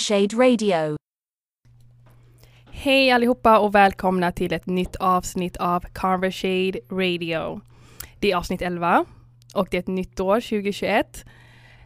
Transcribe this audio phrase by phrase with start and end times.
[0.00, 0.96] Conversade Radio.
[2.70, 7.60] Hej allihopa och välkomna till ett nytt avsnitt av Conversade Radio.
[8.20, 9.04] Det är avsnitt 11
[9.54, 11.24] och det är ett nytt år 2021.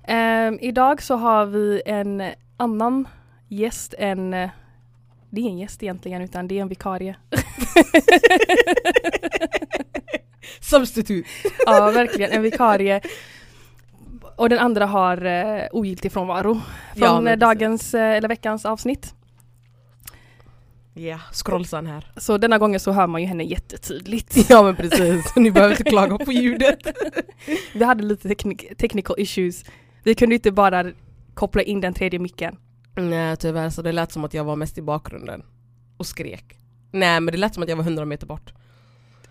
[0.09, 2.23] Um, idag så har vi en
[2.57, 3.09] annan
[3.49, 4.31] gäst än
[5.31, 7.17] det är en gäst egentligen utan det är en vikarie.
[10.61, 11.27] Substitut.
[11.67, 13.01] ja verkligen en vikarie.
[14.37, 16.61] Och den andra har uh, ogiltig frånvaro
[16.97, 19.15] från ja, dagens uh, eller veckans avsnitt.
[20.97, 22.13] Ja, yeah, scrollsan här.
[22.17, 24.37] Så denna gången så hör man ju henne jättetydligt.
[24.51, 26.79] Ja men precis, ni behöver inte klaga på ljudet.
[27.75, 29.65] Vi hade lite teknik technical issues.
[30.03, 30.85] Vi kunde inte bara
[31.35, 32.57] koppla in den tredje micken.
[32.97, 35.43] Nej tyvärr, så det lät som att jag var mest i bakgrunden
[35.97, 36.59] och skrek.
[36.91, 38.53] Nej men det lät som att jag var hundra meter bort.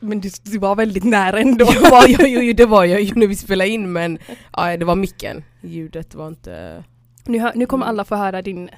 [0.03, 1.67] Men du, du, var väldigt nära ändå.
[2.07, 4.17] jo, jo, det var jag ju när vi spelade in men
[4.53, 5.43] ja, det var micken.
[5.61, 6.83] Ljudet var inte...
[7.25, 8.69] Nu, hör, nu kommer alla få höra din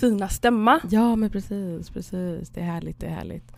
[0.00, 0.80] fina stämma.
[0.90, 2.50] Ja men precis, precis.
[2.50, 3.52] Det är härligt, det är härligt.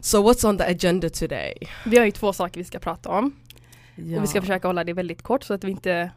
[0.00, 1.54] So what's on the agenda today?
[1.86, 3.32] Vi har ju två saker vi ska prata om.
[3.94, 4.16] Ja.
[4.16, 6.10] Och vi ska försöka hålla det väldigt kort så att vi inte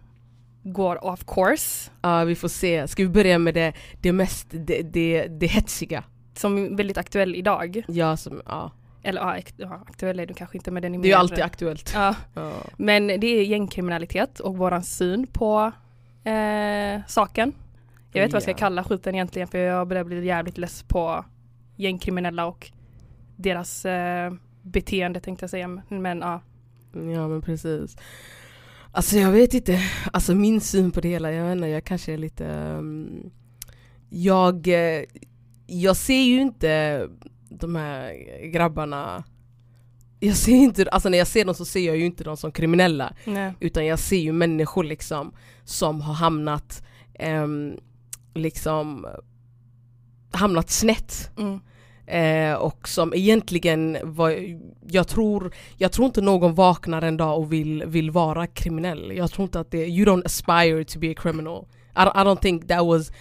[0.64, 1.92] går off course.
[2.02, 2.88] Ja vi får se.
[2.88, 6.03] Ska vi börja med det, det mest, det, det, det hetsiga?
[6.36, 7.84] Som är väldigt aktuell idag.
[7.88, 8.72] Ja, som, ja.
[9.06, 11.92] Eller ja, aktuell är du kanske inte men den är Det är ju alltid aktuellt.
[11.94, 12.16] Ja.
[12.34, 12.52] ja.
[12.78, 15.72] Men det är gängkriminalitet och våran syn på
[16.23, 17.53] eh, saken.
[18.12, 18.31] Jag vet yeah.
[18.31, 21.25] vad jag ska kalla skiten egentligen för jag börjar bli jävligt less på
[21.75, 22.72] gängkriminella och
[23.36, 25.81] deras eh, beteende tänkte jag säga.
[25.90, 26.41] Men ja.
[26.94, 27.97] Ja men precis.
[28.91, 29.79] Alltså jag vet inte,
[30.13, 33.31] alltså min syn på det hela, jag vet inte, jag kanske är lite um,
[34.09, 35.03] Jag, eh,
[35.68, 37.02] jag ser ju inte
[37.59, 38.13] de här
[38.45, 39.23] grabbarna
[40.19, 42.51] jag ser inte, alltså när jag ser dem så ser jag ju inte dem som
[42.51, 43.53] kriminella Nej.
[43.59, 45.33] Utan jag ser ju människor liksom
[45.63, 46.83] som har hamnat
[47.19, 47.77] um,
[48.33, 49.07] liksom
[50.31, 51.31] hamnat snett.
[51.38, 51.59] Mm.
[52.07, 57.53] Eh, och som egentligen var, jag tror, jag tror inte någon vaknar en dag och
[57.53, 59.11] vill, vill vara kriminell.
[59.16, 61.66] Jag tror inte att det, you don't aspire to be a criminal.
[61.95, 63.11] I, I don't think that was,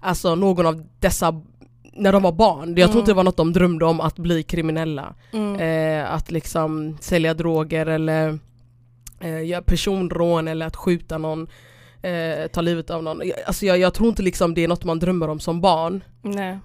[0.00, 1.42] alltså någon av dessa
[1.94, 2.98] när de var barn, jag tror mm.
[2.98, 5.14] inte det var något de drömde om att bli kriminella.
[5.32, 5.60] Mm.
[5.60, 8.38] Eh, att liksom sälja droger eller
[9.20, 11.48] eh, göra personrån eller att skjuta någon
[12.02, 13.22] eh, ta livet av någon.
[13.46, 16.04] Alltså jag, jag, tror inte liksom det är något man drömmer om som barn.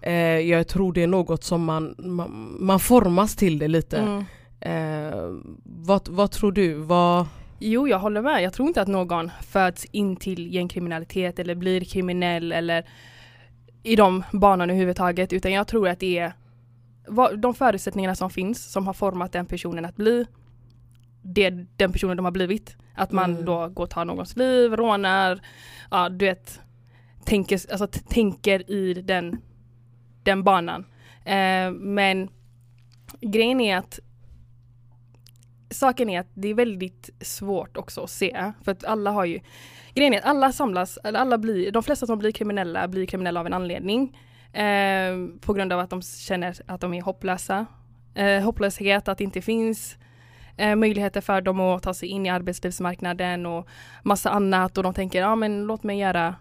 [0.02, 3.98] Eh, jag tror det är något som man, man, man formas till det lite.
[3.98, 4.26] Mm.
[4.60, 5.18] Eh,
[5.64, 6.74] vad, vad tror du?
[6.74, 7.26] Vad...
[7.60, 11.82] Jo jag håller med, jag tror inte att någon föds in till gängkriminalitet eller blir
[11.82, 12.86] kriminell eller
[13.84, 16.34] i de banorna överhuvudtaget utan jag tror att det är
[17.38, 20.26] de förutsättningarna som finns som har format den personen att bli
[21.22, 22.76] det, den personen de har blivit.
[22.96, 23.46] Att man mm.
[23.46, 25.42] då går och tar någons liv, rånar,
[25.92, 26.62] ja du vet,
[27.24, 29.42] tänker, alltså, tänker i den,
[30.24, 30.86] den banan.
[31.26, 32.30] Eh, men
[33.22, 34.00] grejen är att
[35.70, 39.40] Saken är att det är väldigt svårt också att se för att alla har ju
[39.98, 43.46] Grejen är att alla samlas, alla blir, de flesta som blir kriminella blir kriminella av
[43.46, 44.18] en anledning.
[44.54, 47.66] Eh, på grund av att de känner att de är hopplösa.
[48.16, 49.98] Eh, hopplöshet, att det inte finns
[50.58, 53.68] eh, möjligheter för dem att ta sig in i arbetslivsmarknaden och
[54.04, 56.36] massa annat och de tänker ja men låt mig göra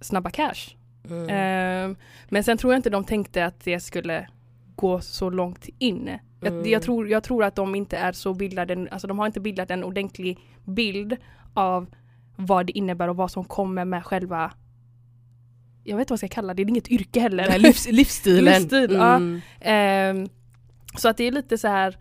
[0.00, 0.76] snabba cash.
[1.10, 1.28] Mm.
[1.28, 1.96] Eh,
[2.28, 4.28] men sen tror jag inte de tänkte att det skulle
[4.76, 6.08] gå så långt in.
[6.08, 6.20] Mm.
[6.40, 9.40] Jag, jag, tror, jag tror att de inte är så bildade, alltså de har inte
[9.40, 11.16] bildat en ordentlig bild
[11.54, 11.86] av
[12.46, 14.52] vad det innebär och vad som kommer med själva
[15.84, 17.46] jag vet inte vad jag ska kalla det, det är inget yrke heller.
[17.48, 18.54] Nej, livs, livsstilen.
[18.54, 19.40] Livsstil, mm.
[19.60, 19.70] ja.
[19.70, 20.26] eh,
[20.96, 21.96] så att det är lite så här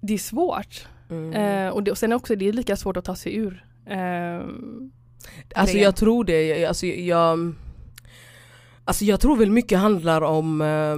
[0.00, 0.88] det är svårt.
[1.10, 1.32] Mm.
[1.32, 3.64] Eh, och, det, och sen också det är lika svårt att ta sig ur.
[3.86, 4.40] Eh,
[5.54, 7.54] alltså jag tror det, alltså jag,
[8.84, 10.96] alltså jag tror väl mycket handlar om eh,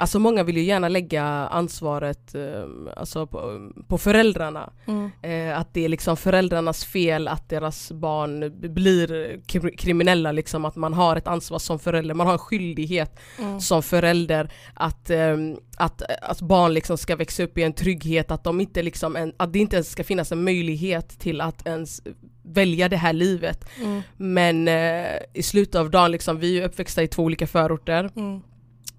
[0.00, 2.64] Alltså många vill ju gärna lägga ansvaret eh,
[2.96, 4.72] alltså på, på föräldrarna.
[4.86, 5.10] Mm.
[5.22, 9.40] Eh, att det är liksom föräldrarnas fel att deras barn blir
[9.76, 13.60] kriminella, liksom, att man har ett ansvar som förälder, man har en skyldighet mm.
[13.60, 15.36] som förälder att, eh,
[15.76, 19.32] att, att barn liksom ska växa upp i en trygghet, att, de inte liksom en,
[19.36, 22.02] att det inte ens ska finnas en möjlighet till att ens
[22.42, 23.64] välja det här livet.
[23.82, 24.02] Mm.
[24.16, 28.42] Men eh, i slutet av dagen, liksom, vi är uppväxta i två olika förorter mm.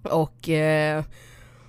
[0.02, 1.04] Och eh,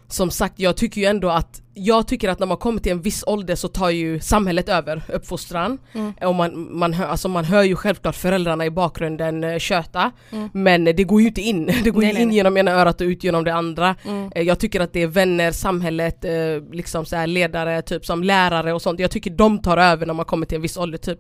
[0.07, 3.01] som sagt, jag tycker ju ändå att jag tycker att när man kommer till en
[3.01, 5.77] viss ålder så tar ju samhället över uppfostran.
[5.93, 6.13] Mm.
[6.21, 10.11] Och man, man, hör, alltså man hör ju självklart föräldrarna i bakgrunden eh, köta.
[10.31, 10.49] Mm.
[10.53, 12.37] Men det går ju inte in, det går nej, in nej.
[12.37, 13.95] genom ena örat och ut genom det andra.
[14.05, 14.31] Mm.
[14.35, 16.31] Eh, jag tycker att det är vänner, samhället, eh,
[16.71, 18.99] liksom så här ledare, typ som lärare och sånt.
[18.99, 21.19] Jag tycker de tar över när man kommer till en viss ålder typ.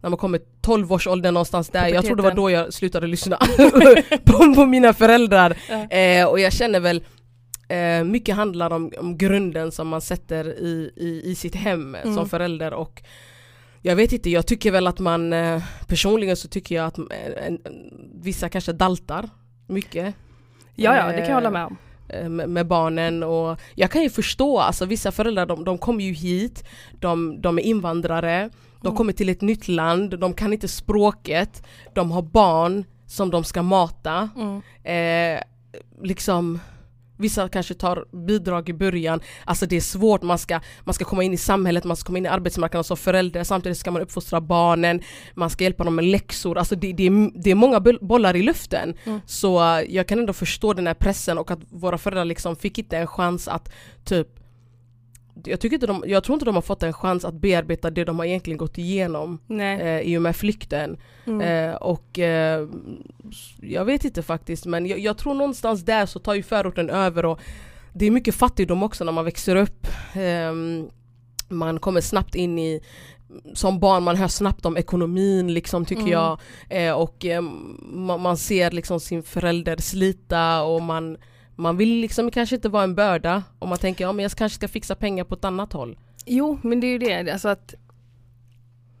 [0.00, 3.06] När man kommer 12 års åldern någonstans där, jag tror det var då jag slutade
[3.06, 3.36] lyssna
[4.24, 5.56] på, på mina föräldrar.
[5.68, 5.96] Ja.
[5.96, 7.02] Eh, och jag känner väl
[7.68, 12.14] eh, mycket handlar om, om grunden som man sätter i, i, i sitt hem Mm.
[12.14, 13.02] som förälder och
[13.82, 17.46] jag vet inte, jag tycker väl att man eh, personligen så tycker jag att eh,
[17.46, 17.58] en,
[18.14, 19.28] vissa kanske daltar
[19.66, 20.14] mycket
[20.74, 21.76] Ja, ja, det kan jag Eh, hålla med om.
[22.08, 26.04] eh, med, med barnen och jag kan ju förstå, alltså vissa föräldrar de, de kommer
[26.04, 26.64] ju hit,
[27.00, 28.50] de, de är invandrare,
[28.80, 28.96] de Mm.
[28.96, 31.62] kommer till ett nytt land, de kan inte språket,
[31.94, 34.28] de har barn som de ska mata.
[34.36, 34.62] Mm.
[35.36, 35.42] Eh,
[36.02, 36.58] liksom
[37.18, 41.22] Vissa kanske tar bidrag i början, alltså det är svårt, man ska, man ska komma
[41.22, 44.40] in i samhället, man ska komma in i arbetsmarknaden som förälder, samtidigt ska man uppfostra
[44.40, 45.00] barnen,
[45.34, 48.36] man ska hjälpa dem med läxor, alltså det, det, är, det är många boll- bollar
[48.36, 48.94] i luften.
[49.04, 49.20] Mm.
[49.26, 52.78] Så eh, jag kan ändå förstå den här pressen och att våra föräldrar liksom fick
[52.78, 53.72] inte en chans att
[54.04, 54.28] typ
[55.44, 58.04] jag, tycker inte de, jag tror inte de har fått en chans att bearbeta det
[58.04, 59.80] de har egentligen gått igenom Nej.
[59.80, 60.96] eh, i och med flykten.
[61.26, 61.40] Mm.
[61.70, 62.68] Eh, och eh,
[63.60, 67.24] jag vet inte faktiskt men jag, jag tror någonstans där så tar ju förorten över
[67.24, 67.40] och
[67.92, 69.86] det är mycket fattigdom också när man växer upp.
[70.14, 70.88] Ehm,
[71.48, 72.80] man kommer snabbt in i
[73.54, 76.12] som barn, man hör snabbt om ekonomin liksom tycker Mm.
[76.12, 77.40] jag eh, och eh,
[77.80, 81.16] man, man ser liksom sin förälder slita och man
[81.56, 84.56] man vill liksom kanske inte vara en börda och man tänker ja men jag kanske
[84.56, 85.98] ska fixa pengar på ett annat håll.
[86.26, 87.74] Jo, men det är ju det, alltså att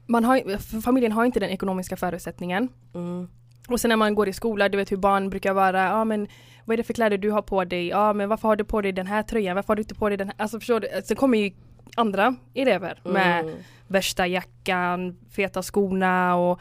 [0.06, 2.68] man har, familjen har inte den ekonomiska förutsättningen.
[2.94, 3.28] Mm.
[3.68, 6.28] Och sen när man går i skola, du vet hur barn brukar vara, ja men
[6.64, 7.88] vad är det för kläder du har på dig?
[7.88, 9.56] Ja men varför har du på dig den här tröjan?
[9.56, 10.34] Varför har du inte på dig den här?
[10.38, 10.88] Alltså förstår du?
[11.04, 11.50] Sen kommer ju
[11.96, 13.54] andra elever med Mm.
[13.86, 16.60] värsta jackan, feta skorna och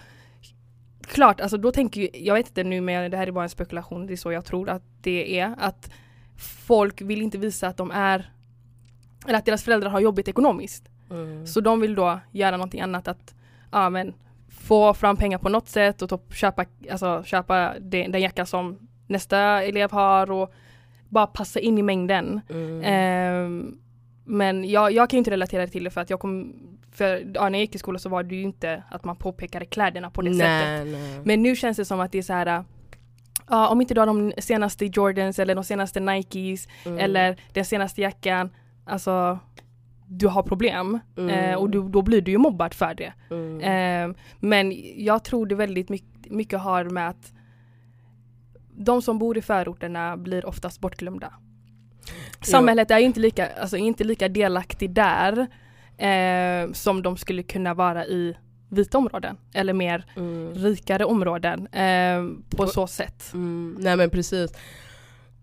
[1.05, 3.49] Klart, alltså då tänker ju, jag vet inte nu men det här är bara en
[3.49, 5.91] spekulation, det är så jag tror att det är, att
[6.67, 8.31] folk vill inte visa att de är
[9.27, 10.89] eller att deras föräldrar har jobbigt ekonomiskt.
[11.09, 11.47] Mm.
[11.47, 13.35] Så de vill då göra någonting annat att
[13.71, 14.13] ja, men,
[14.49, 18.79] få fram pengar på något sätt och typ köpa, alltså, köpa den, den jacka som
[19.07, 20.53] nästa elev har och
[21.09, 22.41] bara passa in i mängden.
[22.49, 22.81] Mm.
[22.83, 23.77] Ehm,
[24.25, 26.53] men jag, jag kan ju inte relatera till det för att jag kom,
[26.95, 29.65] för ja, när jag gick i skolan så var det ju inte att man påpekade
[29.65, 30.85] kläderna på det sättet.
[30.85, 31.21] nej, nej.
[31.25, 32.63] Men nu känns det som att det är så här
[33.49, 36.99] Ja, om inte du har de senaste Jordans eller de senaste Nikes Mm.
[36.99, 38.49] eller den senaste jackan,
[38.85, 39.39] alltså
[40.07, 41.29] du har problem Mm.
[41.29, 43.13] eh, och du, då blir du ju mobbad för det.
[43.31, 43.61] Mm.
[44.11, 47.33] Eh, men jag tror det väldigt mycket, mycket har med att
[48.77, 51.33] de som bor i förorterna blir oftast bortglömda.
[52.41, 55.47] Samhället är inte lika, alltså, inte lika delaktig där
[55.97, 58.35] eh, som de skulle kunna vara i
[58.69, 60.53] vita områden eller mer Mm.
[60.53, 62.23] rikare områden eh,
[62.57, 63.31] på Och- så sätt.
[63.33, 64.51] Mm, nej men precis.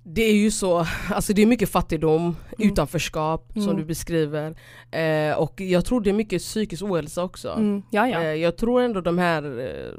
[0.05, 2.37] Det är ju så, alltså det är mycket fattigdom, Mm.
[2.73, 3.77] utanförskap som Mm.
[3.77, 4.55] du beskriver.
[4.91, 7.49] Eh, och jag tror det är mycket psykisk ohälsa också.
[7.53, 8.23] Mm, ja, ja.
[8.23, 9.95] Eh, jag tror ändå de här, eh,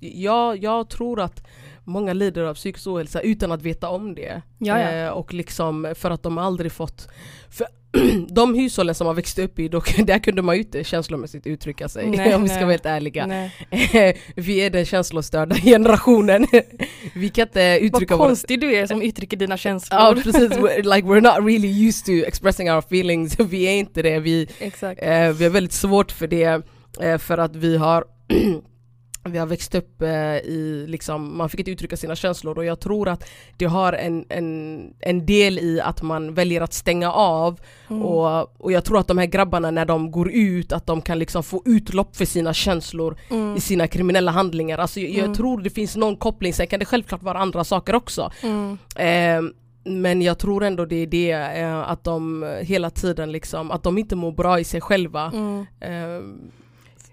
[0.00, 1.46] jag, jag tror att
[1.84, 4.42] många lider av psykisk ohälsa utan att veta om det.
[4.68, 7.08] Eh, och liksom för att de aldrig fått,
[7.50, 7.66] för
[8.28, 11.88] de hushållen som har växt upp i, då, där kunde man ju inte känslomässigt uttrycka
[11.88, 12.64] sig Nej, om vi ska nej.
[12.64, 13.26] vara helt ärliga.
[13.26, 13.52] Nej.
[14.36, 16.46] vi är den känslostörda generationen.
[17.14, 18.28] vi kan inte uttrycka Vad våra...
[18.28, 20.00] konstig du är som uttrycker dina känslor.
[20.00, 24.02] Ja precis, we're, like we're not really used to expressing our feelings, vi är inte
[24.02, 26.62] det, vi, eh, vi har väldigt svårt för det
[27.00, 28.04] eh, för att vi har
[29.24, 32.80] vi har växt upp eh, i, liksom, man fick inte uttrycka sina känslor och jag
[32.80, 37.60] tror att det har en, en, en del i att man väljer att stänga av
[37.90, 38.02] Mm.
[38.02, 41.18] och, och jag tror att de här grabbarna när de går ut, att de kan
[41.18, 43.56] liksom få utlopp för sina känslor Mm.
[43.56, 44.78] i sina kriminella handlingar.
[44.78, 45.34] Alltså jag, jag Mm.
[45.34, 48.32] tror det finns någon koppling, sen kan det självklart vara andra saker också.
[48.96, 49.42] Eh,
[49.84, 53.98] men jag tror ändå det är det, eh, att de hela tiden liksom, att de
[53.98, 55.32] inte mår bra i sig själva.
[55.80, 56.22] Eh,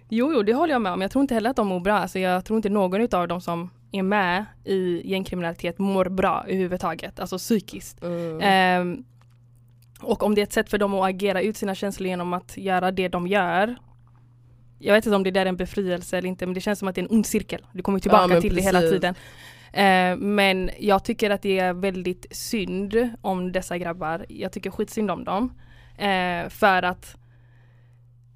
[0.09, 1.01] Jo, jo, det håller jag med om.
[1.01, 1.93] Jag tror inte heller att de mår bra.
[1.93, 7.19] Alltså, jag tror inte någon av dem som är med i gängkriminalitet mår bra överhuvudtaget,
[7.19, 8.03] alltså psykiskt.
[8.03, 9.03] mm, Ehm,
[10.01, 12.57] och om det är ett sätt för dem att agera ut sina känslor genom att
[12.57, 13.75] göra det de gör.
[14.79, 16.87] Jag vet inte om det där är en befrielse eller inte, men det känns som
[16.87, 17.65] att det är en ond cirkel.
[17.73, 18.95] Du kommer tillbaka men till det hela precis.
[18.95, 19.15] tiden.
[19.73, 24.25] Ehm, men jag tycker att det är väldigt synd om dessa grabbar.
[24.29, 25.53] Jag tycker skitsynd om dem.
[25.97, 27.15] Ehm, för att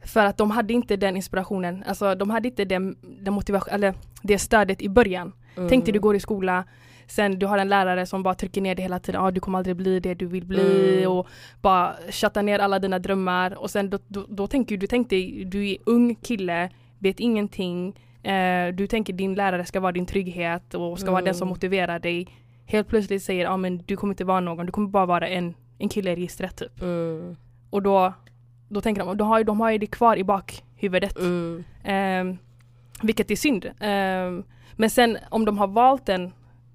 [0.05, 3.93] för att de hade inte den inspirationen, alltså de hade inte den, den motivation, eller
[4.21, 5.31] det stödet i början.
[5.57, 6.63] mm, Tänk dig du går i skola,
[7.07, 9.57] sen du har en lärare som bara trycker ner dig hela tiden, ah, du kommer
[9.57, 11.11] aldrig bli det du vill bli Mm.
[11.11, 11.27] och
[11.61, 15.45] bara chattar ner alla dina drömmar och sen då, då, då tänker du, tänk dig,
[15.45, 16.69] du är ung kille,
[16.99, 21.33] vet ingenting, eh, du tänker din lärare ska vara din trygghet och ska vara den
[21.35, 21.49] som Mm.
[21.49, 22.27] motiverar dig.
[22.65, 25.53] Helt plötsligt säger, ah, men du kommer inte vara någon, du kommer bara vara en,
[25.77, 26.81] en kille i registret typ.
[26.81, 27.35] mm,
[27.69, 28.13] Och då,
[28.73, 31.17] då tänker de, de har, ju- de har ju det kvar i bakhuvudet.
[31.19, 32.37] mm, Ehm,
[33.01, 33.65] Vilket är synd.
[33.65, 36.31] Eh, men sen om de har valt den,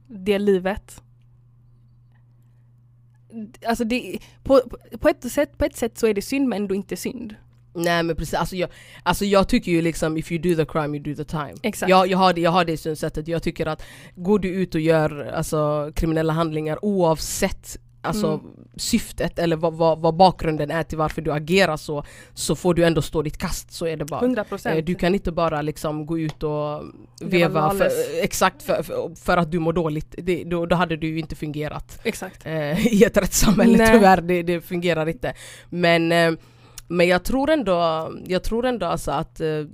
[0.07, 1.02] det livet
[3.67, 4.61] Alltså det, på,
[5.00, 7.35] på, ett sätt, på ett sätt så är det synd men ändå inte synd.
[7.75, 8.71] Nej men precis, alltså jag,
[9.02, 11.55] alltså jag tycker ju liksom if you do the crime you do the time.
[11.62, 11.90] Exakt.
[11.90, 13.83] Jag, jag, har det, jag har det synsättet, jag tycker att
[14.17, 18.40] går du ut och gör alltså, kriminella handlingar oavsett alltså, mm.
[18.76, 22.85] syftet eller vad, vad, vad, bakgrunden är till varför du agerar så så får du
[22.85, 24.21] ändå stå ditt kast, så är det bara.
[24.21, 24.76] 100%.
[24.76, 26.83] Eh, du kan inte bara liksom gå ut och
[27.21, 27.90] veva för,
[28.23, 28.83] exakt för,
[29.14, 32.47] för, att du mår dåligt, det, då, då hade du inte fungerat exakt.
[32.47, 33.93] Eh, i ett rättssamhälle Nej.
[33.93, 35.35] tyvärr, det, det fungerar inte.
[35.69, 36.33] Men eh,
[36.88, 39.64] men jag tror ändå, jag tror ändå alltså att eh,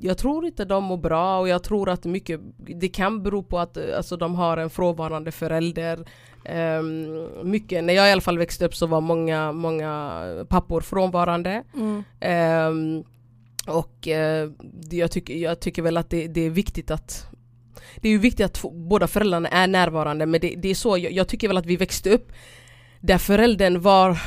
[0.00, 3.58] jag tror inte de mår bra och jag tror att mycket, det kan bero på
[3.58, 6.04] att alltså, de har en frånvarande förälder.
[6.80, 11.62] Um, mycket, när jag i alla fall växte upp så var många, många pappor frånvarande.
[11.74, 12.04] Mm.
[12.68, 13.04] Um,
[13.66, 14.52] och uh,
[14.90, 17.26] jag, tycker, jag tycker väl att det, det, är viktigt att
[17.96, 21.12] det är ju viktigt att båda föräldrarna är närvarande men det, det är så, jag,
[21.12, 22.32] jag tycker väl att vi växte upp
[23.00, 24.18] där föräldern var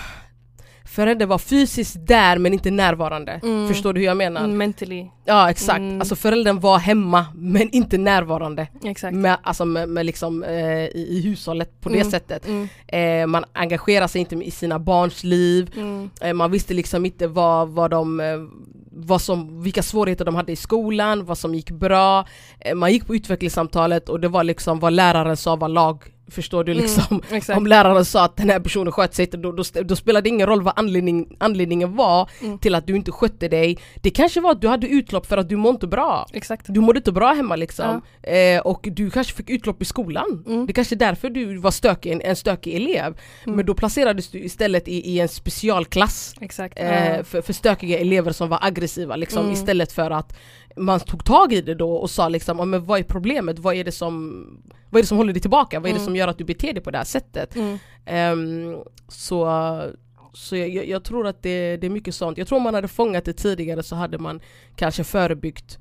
[0.92, 3.40] föräldern var fysiskt där men inte närvarande.
[3.44, 3.68] Mm.
[3.68, 4.44] Förstår du hur jag menar?
[4.44, 5.08] Mm, mentally.
[5.26, 6.00] Ja exakt, mm.
[6.00, 8.68] alltså föräldern var hemma men inte närvarande.
[8.84, 9.16] Exakt.
[9.16, 12.12] Med, alltså med, med liksom, eh, i, i hushållet på det mm.
[12.12, 12.48] sättet.
[12.48, 12.68] Mm.
[12.88, 16.10] Eh, man engagerar sig inte i sina barns liv, mm.
[16.22, 18.38] eh, man visste liksom inte vad, vad de eh,
[18.94, 22.26] vad som, vilka svårigheter de hade i skolan, vad som gick bra.
[22.60, 26.64] Eh, man gick på utvecklingssamtalet och det var liksom vad läraren sa var lag Förstår
[26.64, 27.22] du mm, liksom?
[27.32, 30.30] Mm, om läraren sa att den här personen sköt sig då, då, då spelade det
[30.30, 32.58] ingen roll vad anledning, anledningen var mm.
[32.58, 33.78] till att du inte skötte dig.
[34.02, 36.28] Det kanske var att du hade utlopp för att du mådde bra.
[36.34, 36.66] Exakt.
[36.70, 38.02] Du mådde inte bra hemma liksom.
[38.22, 38.30] Ja.
[38.30, 40.44] Eh, och du kanske fick utlopp i skolan.
[40.48, 40.66] Mm.
[40.66, 43.18] Det kanske är därför du var stökig, en, en stökig elev.
[43.44, 43.56] Mm.
[43.56, 46.36] Men då placerades du istället i, i en specialklass.
[46.76, 49.54] Eh, för, för stökiga elever som var aggressiva liksom, mm.
[49.54, 50.34] istället för att
[50.76, 53.60] man tog tag i det då och sa liksom, men vad är problemet?
[53.60, 54.44] Vad är det som,
[54.90, 55.80] vad är det som håller dig tillbaka?
[55.80, 56.06] Vad är det mm.
[56.06, 57.56] som gör att du beter dig på det här sättet?
[57.56, 59.46] Um, så
[60.34, 62.38] så jag, jag, tror att det, det, är mycket sånt.
[62.38, 64.42] Jag tror om man hade fångat det tidigare så hade man
[64.76, 65.80] kanske förebyggt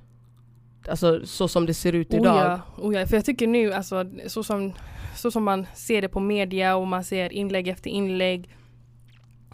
[0.88, 2.36] Alltså så som det ser ut idag.
[2.36, 3.06] Oh ja, oh ja.
[3.06, 4.72] för jag tycker nu alltså så som,
[5.16, 8.56] så som man ser det på media och man ser inlägg efter inlägg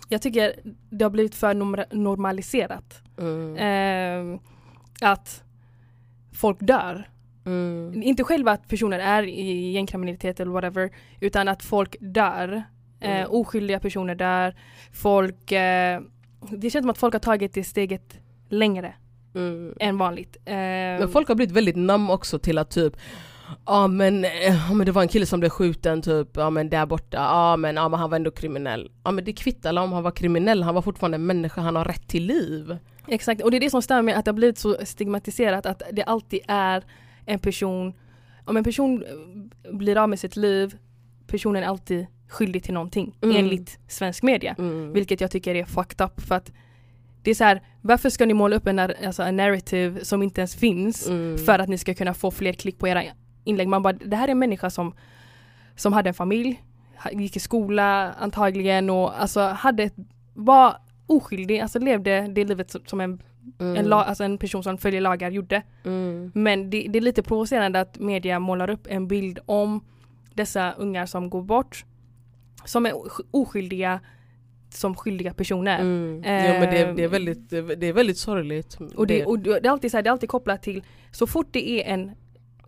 [0.09, 0.53] Jag tycker
[0.91, 1.55] det har blivit för
[1.95, 3.03] normaliserat.
[3.19, 3.57] Mm.
[3.57, 4.41] Eh,
[5.01, 5.43] att
[6.33, 7.09] folk dör.
[7.47, 8.03] Mm.
[8.03, 12.63] Inte själva att personer är i gängkriminalitet eller whatever utan att folk dör.
[13.01, 13.23] Eh, mm.
[13.23, 14.55] Eh, oskyldiga personer dör.
[14.93, 16.01] Folk, eh,
[16.51, 18.95] det känns som att folk har tagit det steget längre
[19.35, 19.75] mm.
[19.81, 20.37] än vanligt.
[20.45, 22.97] Eh, men folk har blivit väldigt namn också till att typ
[23.67, 26.87] Ja men, ja men det var en kille som blev skjuten typ, ja men där
[26.87, 28.91] borta, ja men, ja, men han var ändå kriminell.
[29.05, 31.85] Ja men det kvittar om han var kriminell, han var fortfarande en människa, han har
[31.85, 32.77] rätt till liv.
[33.09, 35.83] Exakt, och det är det som stämmer med att det har blivit så stigmatiserat att
[35.93, 36.85] det alltid är
[37.27, 37.93] en person,
[38.45, 39.05] om en person
[39.73, 40.77] blir av med sitt liv,
[41.27, 43.37] personen är alltid skyldig till någonting mm.
[43.37, 44.55] enligt svensk media.
[44.59, 44.93] Mm.
[44.93, 46.53] Vilket jag tycker är fucked up för att
[47.23, 50.41] det är så här, varför ska ni måla upp en, alltså, en narrative som inte
[50.41, 51.39] ens finns mm.
[51.39, 53.03] för att ni ska kunna få fler klick på era
[53.47, 53.69] inlägg.
[53.69, 54.95] Man bara, det här är en människa som,
[55.77, 56.63] som hade en familj,
[57.13, 59.95] gick i skola antagligen och alltså hade ett,
[60.35, 60.77] var
[61.07, 63.23] oskyldig, alltså levde det livet som en,
[63.61, 63.77] mm.
[63.77, 65.63] en, la, alltså en person som följer lagar gjorde.
[65.85, 66.33] Mm.
[66.35, 69.85] Men det, det, är lite provocerande att media målar upp en bild om
[70.35, 71.85] dessa ungar som går bort
[72.65, 72.93] som är
[73.31, 74.01] oskyldiga
[74.71, 75.79] som skyldiga personer.
[75.81, 76.25] Mm.
[76.25, 78.79] Eh, ja men det, det, är väldigt, det är väldigt sorgligt.
[78.97, 81.47] Och det, och det, är alltid så här, det är alltid kopplat till, så fort
[81.51, 82.11] det är en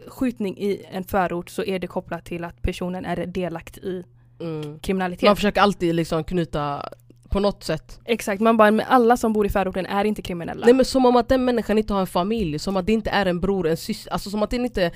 [0.06, 4.04] skjutning i en förort så är det kopplat till att personen är delaktig i
[4.40, 4.78] mm.
[4.78, 5.22] kriminalitet.
[5.22, 6.88] Man försöker alltid liksom knyta
[7.28, 8.00] på något sätt.
[8.04, 10.66] Exakt, man bara, men alla som bor i förorten är inte kriminella.
[10.66, 13.10] Nej men som om att den människan inte har en familj, som att det inte
[13.10, 14.92] är en bror, en syster, alltså som att den inte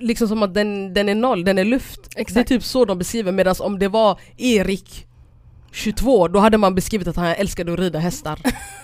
[0.00, 2.00] Liksom som att den, den är noll, den är luft.
[2.16, 2.34] Exakt.
[2.34, 5.06] Det är typ så de beskriver medan om det var Erik
[5.72, 8.38] 22, då hade man beskrivit att han älskade att rida hästar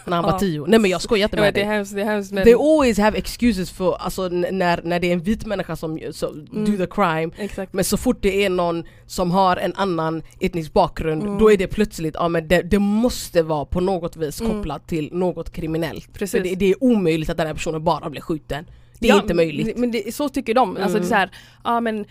[0.06, 0.64] när han var 10.
[0.66, 1.62] Nej men jag skojar inte med dig.
[1.62, 2.44] Det hemskt, det hemskt, men...
[2.44, 6.26] They always have excuses för, alltså när, när det är en vit människa som so,
[6.32, 6.64] mm.
[6.64, 7.32] do the crime.
[7.38, 7.72] Exakt.
[7.72, 11.38] Men så fort det är någon som har en annan etnisk bakgrund, mm.
[11.38, 14.52] då är det plötsligt, ja men det, det måste vara på något vis mm.
[14.52, 15.04] kopplat mm.
[15.04, 16.12] till något kriminellt.
[16.12, 16.30] Precis.
[16.30, 18.66] För det, det, är omöjligt att den här personen bara blir skjuten.
[18.98, 19.76] Det är ja, inte möjligt.
[19.76, 20.76] Men det, så tycker de.
[20.76, 21.08] Alltså det är mm.
[21.08, 21.30] så här,
[21.64, 22.04] ja men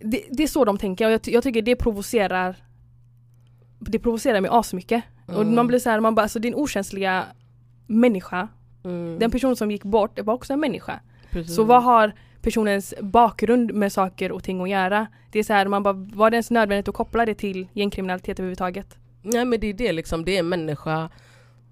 [0.00, 2.56] det, det, är så de tänker och jag, jag tycker det provocerar
[3.90, 5.04] det provocerar mig asmycket.
[5.28, 5.40] Mm.
[5.40, 7.24] Och man blir så här, man bara alltså din okänsliga
[7.86, 8.48] människa,
[8.84, 9.18] mm.
[9.18, 11.00] den person som gick bort var också en människa.
[11.30, 11.56] Precis.
[11.56, 12.12] Så vad har
[12.42, 15.06] personens bakgrund med saker och ting att göra?
[15.32, 18.38] Det är så här, man bara, var det ens nödvändigt att koppla det till gängkriminalitet
[18.38, 18.96] överhuvudtaget?
[19.22, 21.10] Nej men det är det liksom, det är en människa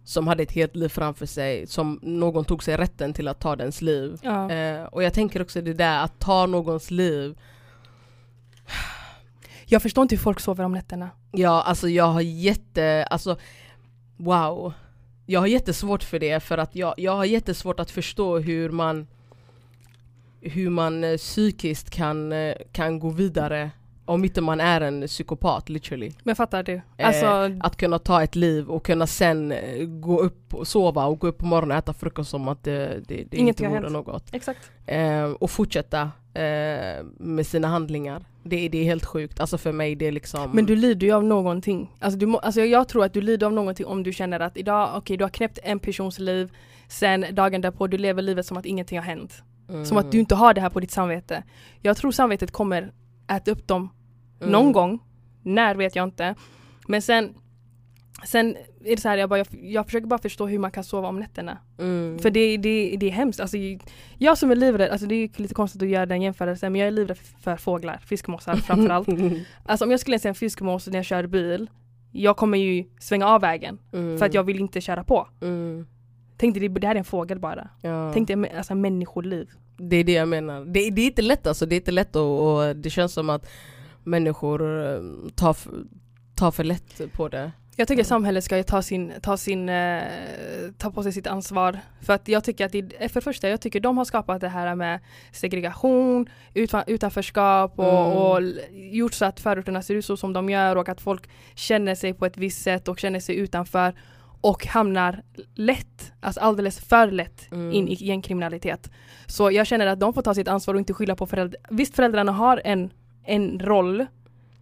[0.04, 3.57] som hade ett helt liv framför sig, som någon tog sig rätten till att ta
[3.57, 4.19] dens liv.
[4.23, 4.50] Ja.
[4.50, 7.38] Eh, och jag tänker också det där att ta någons liv,
[9.73, 11.11] jag förstår inte hur folk sover om nätterna.
[11.31, 13.37] ja alltså jag har jätte, alltså
[14.17, 14.73] wow.
[15.26, 19.07] Jag har jättesvårt för det för att jag, jag har jättesvårt att förstå hur man
[20.41, 23.71] hur man eh, psykiskt kan, eh, kan gå vidare
[24.04, 26.12] om inte man är en psykopat literally.
[26.23, 26.73] Men fattar du?
[26.97, 31.04] Eh, Alltså, Att kunna ta ett liv och kunna sen eh, gå upp och sova
[31.06, 33.90] och gå upp på morgonen och äta frukost som att det, det, det inte vore
[33.90, 34.35] något.
[34.35, 34.71] exakt.
[34.87, 36.00] Eh, och fortsätta
[36.35, 38.25] eh, med sina handlingar.
[38.44, 41.12] Det, det är helt sjukt, alltså för mig det är liksom Men du lider ju
[41.12, 41.90] av någonting.
[42.00, 44.56] Alltså, du må, alltså jag tror att du lider av någonting om du känner att
[44.56, 46.52] idag, okej du har knäppt en persons liv,
[46.88, 49.42] sen dagen därpå du lever livet som att ingenting har hänt.
[49.68, 51.42] mm, Som att du inte har det här på ditt samvete.
[51.80, 52.92] Jag tror samvetet kommer
[53.37, 53.91] äta upp dem
[54.41, 54.99] mm, någon gång.
[55.43, 56.35] När vet jag inte.
[56.89, 57.35] Men sen
[58.25, 60.85] Sen är det så här, jag, bara, jag, jag försöker bara förstå hur man kan
[60.85, 61.59] sova om nätterna.
[61.79, 63.41] mm, För det, det, det är hemskt.
[63.41, 63.57] Alltså,
[64.19, 66.87] jag som är livrädd, alltså det är lite konstigt att göra den jämförelsen men jag
[66.89, 69.09] är livrädd för fåglar, fiskmåsar framförallt.
[69.65, 71.71] Alltså om jag skulle se en fiskmås när jag kör bil,
[72.12, 75.29] jag kommer ju svänga av vägen mm, för att jag vill inte köra på.
[75.41, 75.87] mm,
[76.37, 77.71] Tänk dig, det, här är en fågel bara.
[77.81, 78.11] ja.
[78.12, 79.51] Tänk dig alltså, människoliv.
[79.76, 80.64] Det är det jag menar.
[80.64, 83.31] Det, det är inte lätt alltså, det är inte lätt och, och det känns som
[83.31, 83.49] att
[84.05, 85.00] människor eh,
[85.35, 85.57] tar,
[86.35, 87.52] tar för lätt på det.
[87.76, 88.05] Jag tycker Ja.
[88.05, 90.02] samhället ska ta, sin, ta, sin, eh,
[90.79, 91.79] ta på sig sitt ansvar.
[92.02, 94.49] För att jag tycker att, det, för det första, jag tycker de har skapat det
[94.49, 95.00] här med
[95.33, 98.17] segregation, utan, utanförskap och, Mm.
[98.17, 101.94] och gjort så att förorterna ser ut så som de gör och att folk känner
[101.94, 103.94] sig på ett visst sätt och känner sig utanför
[104.42, 105.22] och hamnar
[105.55, 107.72] lätt, alltså alldeles för lätt Mm.
[107.72, 108.90] in i gängkriminalitet.
[109.26, 111.61] Så jag känner att de får ta sitt ansvar och inte skylla på föräldrar.
[111.70, 112.90] Visst föräldrarna har en,
[113.24, 114.07] en roll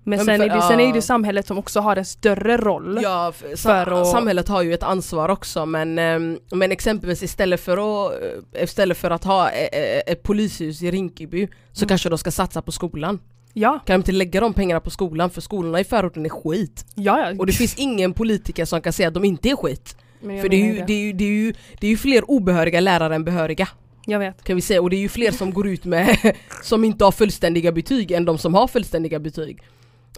[0.05, 2.05] men Men sen, för- är det, sen är det ju samhället som också har en
[2.05, 2.99] större roll.
[3.03, 7.61] Ja, För sa- att- samhället har ju ett ansvar också men, ehm, men exempelvis istället
[7.61, 7.73] för
[8.07, 8.13] att,
[8.55, 11.89] eh, istället för att ha eh, eh, ett polishus i Rinkeby så Mm.
[11.89, 13.19] kanske de ska satsa på skolan.
[13.53, 16.85] Ja, Kan de inte lägga de pengarna på skolan för skolorna i förorten är skit.
[16.95, 17.39] ja, ja.
[17.39, 19.97] Och det finns ingen politiker som kan säga att de inte är skit.
[20.21, 22.31] För det är, menar ju, det, är ju, det, är ju, det är ju fler
[22.31, 23.69] obehöriga lärare än behöriga.
[24.07, 24.45] Jag vet.
[24.45, 24.83] Kan vi säga.
[24.83, 28.25] Och det är ju fler som går ut med som inte har fullständiga betyg än
[28.25, 29.63] de som har fullständiga betyg.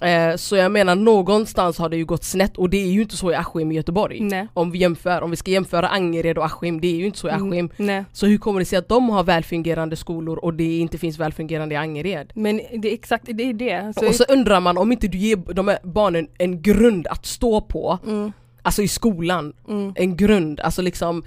[0.02, 3.16] Eh, så jag menar någonstans har det ju gått snett och det är ju inte
[3.16, 4.20] så i Askim i Göteborg.
[4.20, 4.46] Nej.
[4.54, 7.28] Om vi jämför, om vi ska jämföra Angered och Askim, det är ju inte så
[7.28, 7.70] i Askim.
[7.76, 8.04] Mm.
[8.12, 11.74] Så hur kommer det sig att de har välfungerande skolor och det inte finns välfungerande
[11.74, 12.32] i Angered?
[12.34, 13.92] Men det är exakt det är det.
[13.96, 17.26] Så och så undrar man om inte du ger de här barnen en grund att
[17.26, 21.22] stå på, mm, alltså i skolan, mm, en grund, alltså liksom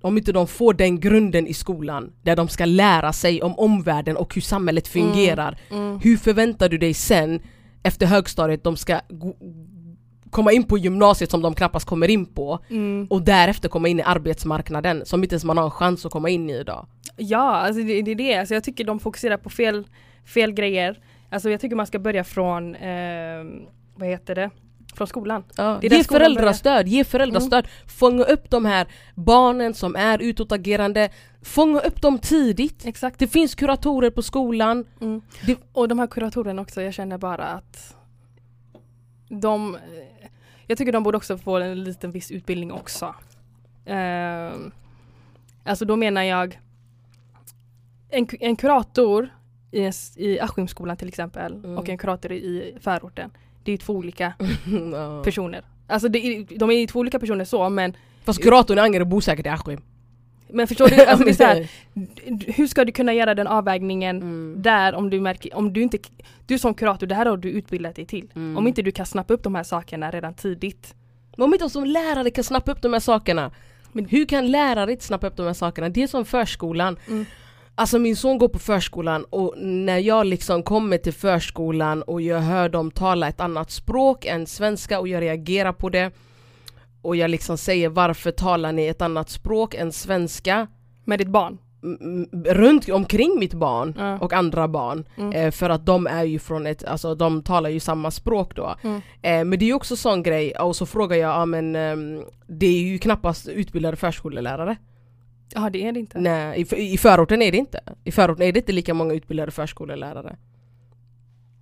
[0.00, 4.16] om inte de får den grunden i skolan där de ska lära sig om omvärlden
[4.16, 5.58] och hur samhället fungerar.
[5.70, 5.98] mm.
[6.02, 7.40] Hur förväntar du dig sen
[7.84, 9.00] efter högstadiet de ska
[10.30, 13.06] komma in på gymnasiet som de knappast kommer in på Mm.
[13.10, 16.28] och därefter komma in i arbetsmarknaden som inte ens man har en chans att komma
[16.30, 16.86] in i idag.
[17.16, 18.34] Ja, alltså det, det är det.
[18.38, 19.84] Alltså jag tycker de fokuserar på fel,
[20.34, 20.98] fel grejer.
[21.30, 23.44] Alltså jag tycker man ska börja från, eh,
[23.96, 24.50] vad heter det,
[24.96, 25.44] från skolan.
[25.56, 31.08] Ja, Det är ge föräldrastöd, ge föräldrastöd, fånga upp de här barnen som är utåtagerande,
[31.42, 32.86] fånga upp dem tidigt.
[32.86, 33.18] Exakt.
[33.18, 34.84] Det finns kuratorer på skolan.
[35.00, 35.22] Mm.
[35.46, 37.96] Det- Och de här kuratorerna också, jag känner bara att
[39.28, 39.76] de,
[40.66, 43.14] jag tycker de borde också få en liten viss utbildning också.
[43.84, 44.50] Eh,
[45.64, 46.60] alltså då menar jag
[48.10, 49.28] en, en kurator
[49.70, 51.78] i, en, i Askimskolan till exempel Mm.
[51.78, 53.30] och en kurator i förorten.
[53.64, 54.32] Det är två olika
[55.24, 55.62] personer.
[55.86, 59.20] Alltså det är, de är två olika personer så men, Fast kuratorn i Angered bor
[59.20, 59.80] säkert i Askim.
[60.48, 61.04] men förstår du?
[61.04, 61.68] Alltså det är så här,
[62.56, 64.54] hur ska du kunna göra den avvägningen Mm.
[64.62, 65.98] där om du märker, om du inte,
[66.46, 68.30] du som kurator, det här har du utbildat dig till.
[68.34, 68.56] Mm.
[68.56, 70.94] Om inte du kan snappa upp de här sakerna redan tidigt.
[71.36, 73.50] Men om inte som lärare kan snappa upp de här sakerna.
[73.92, 75.88] Men hur kan lärare inte snappa upp de här sakerna?
[75.88, 76.96] Det är som förskolan.
[77.08, 77.24] Mm.
[77.76, 82.38] Alltså min son går på förskolan och när jag liksom kommer till förskolan och jag
[82.40, 86.10] hör dem tala ett annat språk än svenska och jag reagerar på det
[87.02, 90.66] och jag liksom säger varför talar ni ett annat språk än svenska
[91.04, 91.58] Med ditt barn.
[92.46, 94.18] runt omkring mitt barn Ja.
[94.18, 95.32] och andra barn Mm.
[95.32, 98.74] eh, för att de är ju från ett, alltså de talar ju samma språk då
[98.82, 98.96] Mm.
[99.22, 102.22] eh, men det är ju också sån grej och så frågar jag, ja men ehm,
[102.46, 104.76] det är ju knappast utbildade förskolelärare
[105.48, 106.18] Ja det är det inte.
[106.20, 107.80] Nej, i, i förorten är det inte.
[108.04, 110.36] I förorten är det inte lika många utbildade förskolelärare.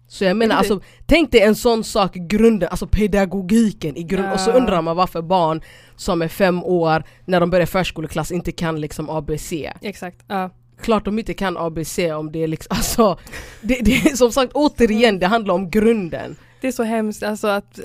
[0.09, 4.33] Så jag menar alltså, tänk dig en sån sak grunden, alltså pedagogiken i grunden.
[4.33, 4.55] Och så Ja.
[4.55, 5.62] undrar man varför barn
[5.97, 9.53] som är fem år, när de börjar förskoleklass, inte kan liksom ABC.
[9.81, 10.25] Exakt.
[10.29, 10.51] Ja.
[10.81, 13.18] Klart de inte kan ABC om det är liksom, alltså,
[13.62, 16.37] det, det som sagt återigen, det handlar om grunden.
[16.61, 17.79] Det är så hemskt alltså att,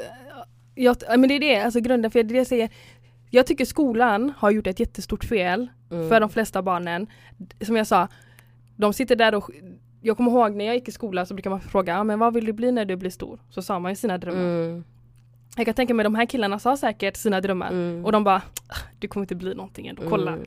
[0.75, 2.69] ja, men det är det, alltså grunden, för det är det jag säger,
[3.29, 6.09] Jag tycker skolan har gjort ett jättestort fel Mm.
[6.09, 7.07] för de flesta barnen.
[7.61, 8.07] Som jag sa,
[8.75, 9.49] de sitter där och
[10.01, 12.33] jag kommer ihåg när jag gick i skolan så brukar man fråga, ah, men vad
[12.33, 13.39] vill du bli när du blir stor?
[13.49, 14.41] Så sa man ju sina drömmar.
[14.41, 14.83] Mm.
[15.57, 18.05] Jag kan tänka mig de här killarna sa säkert sina drömmar Mm.
[18.05, 20.31] och de bara, "Ah, du kommer inte bli någonting ändå, kolla.
[20.31, 20.45] Mm.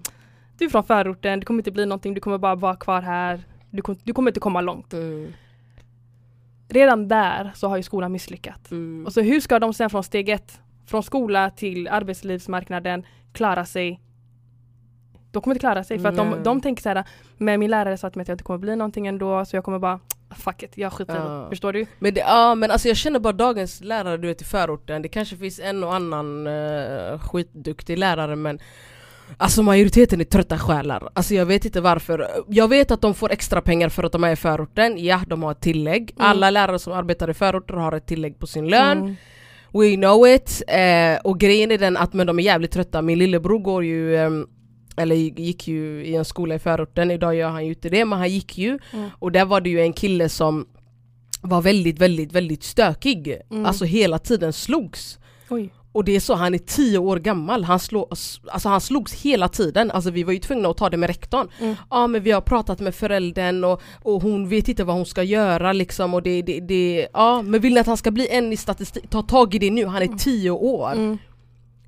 [0.59, 3.41] Du är från förorten, du kommer inte bli någonting, du kommer bara vara kvar här.
[3.71, 4.93] Du, kom, du kommer inte komma långt.
[4.93, 5.33] Mm.
[6.69, 8.71] Redan där så har ju skolan misslyckats.
[8.71, 9.07] Mm.
[9.07, 14.01] Och så hur ska de sen från steg ett, från skola till arbetslivsmarknaden klara sig?
[15.31, 16.41] De kommer inte klara sig för att de, Nej.
[16.45, 17.05] de tänker så här,
[17.39, 20.01] men min lärare sa att jag inte kommer bli någonting ändå så jag kommer bara
[20.37, 21.23] fuck it, jag skiter Ja.
[21.23, 21.49] det.
[21.49, 21.87] Förstår du?
[21.99, 25.09] Men, det, ja, men alltså jag känner bara dagens lärare du vet i förorten, det
[25.09, 28.59] kanske finns en och annan uh, skitduktig lärare men
[29.37, 32.29] Alltså majoriteten är trötta själar, alltså jag vet inte varför.
[32.49, 35.43] Jag vet att de får extra pengar för att de är i förorten, ja de
[35.43, 36.11] har ett tillägg.
[36.17, 36.31] Mm.
[36.31, 38.99] Alla lärare som arbetar i förorter har ett tillägg på sin lön.
[38.99, 39.17] Mm.
[39.73, 40.63] We know it.
[40.69, 43.03] Eh, och grejen är den att men de är jävligt trötta.
[43.03, 44.47] Min lillebror går ju, ehm,
[44.97, 48.19] eller gick ju i en skola i förorten, idag gör han ju inte det men
[48.19, 48.79] han gick ju.
[48.93, 49.11] Mm.
[49.19, 50.67] Och där var det ju en kille som
[51.43, 53.37] var väldigt, väldigt, väldigt stökig.
[53.51, 53.67] Mm.
[53.67, 55.19] Alltså hela tiden slogs.
[55.49, 55.73] Oj.
[55.93, 58.09] Och det är så, han är tio år gammal, han, slå,
[58.47, 59.91] alltså han slogs hela tiden.
[59.91, 61.49] Alltså vi var ju tvungna att ta det med rektorn.
[61.61, 61.77] Mm.
[61.91, 65.23] Ja men vi har pratat med föräldern och, och hon vet inte vad hon ska
[65.23, 68.53] göra liksom och det, det, det Ja men vill ni att han ska bli en
[68.53, 71.19] i statistik, ta tag i det nu, han är tio år.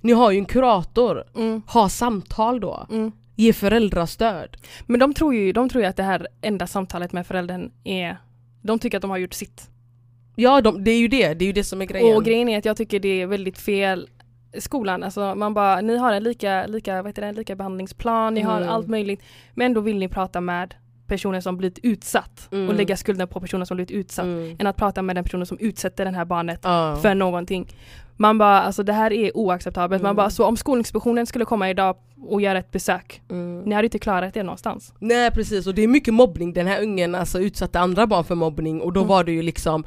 [0.03, 1.63] Ni har ju en kurator, Mm.
[1.67, 2.87] ha samtal då.
[2.91, 3.13] Mm.
[3.37, 4.57] Ge föräldrastöd.
[4.87, 8.17] Men de tror ju de tror ju att det här enda samtalet med föräldern är
[8.63, 9.69] de tycker att de har gjort sitt.
[10.37, 12.17] Ja de, det är ju det, det är ju det som är grejen.
[12.17, 14.09] Och grejen är att jag tycker det är väldigt fel
[14.59, 18.41] skolan, alltså man bara, ni har en lika, lika, vad heter det, lika behandlingsplan, ni
[18.41, 18.69] har Mm.
[18.69, 19.23] allt möjligt.
[19.55, 20.75] Men då vill ni prata med
[21.07, 22.69] personer som blivit utsatt Mm.
[22.69, 24.25] och lägga skulden på personer som blivit utsatt.
[24.25, 24.57] Mm.
[24.59, 26.99] Än att prata med den personen som utsätter det här barnet Ja.
[27.03, 27.69] för någonting.
[28.23, 30.03] Man bara, alltså det här är oacceptabelt.
[30.03, 30.17] Man Mm.
[30.17, 31.97] bara, så om Skolinspektionen skulle komma idag
[32.29, 33.63] och göra ett besök, Mm.
[33.63, 34.95] ni hade inte klarat det någonstans.
[34.99, 38.35] Nej precis och det är mycket mobbning, den här ungen alltså utsatte andra barn för
[38.35, 39.09] mobbning och då Mm.
[39.09, 39.85] var det ju liksom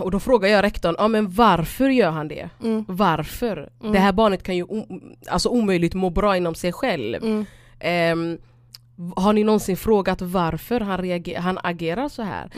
[0.00, 2.48] Och då frågar jag rektorn, ja men varför gör han det?
[2.64, 2.84] Mm.
[2.88, 3.70] Varför?
[3.80, 3.92] Mm.
[3.92, 4.66] Det här barnet kan ju
[5.30, 7.24] alltså omöjligt må bra inom sig själv.
[7.24, 7.44] Mm.
[7.80, 8.38] Ehm,
[9.16, 12.50] har ni någonsin frågat varför han, reager- han agerar så här?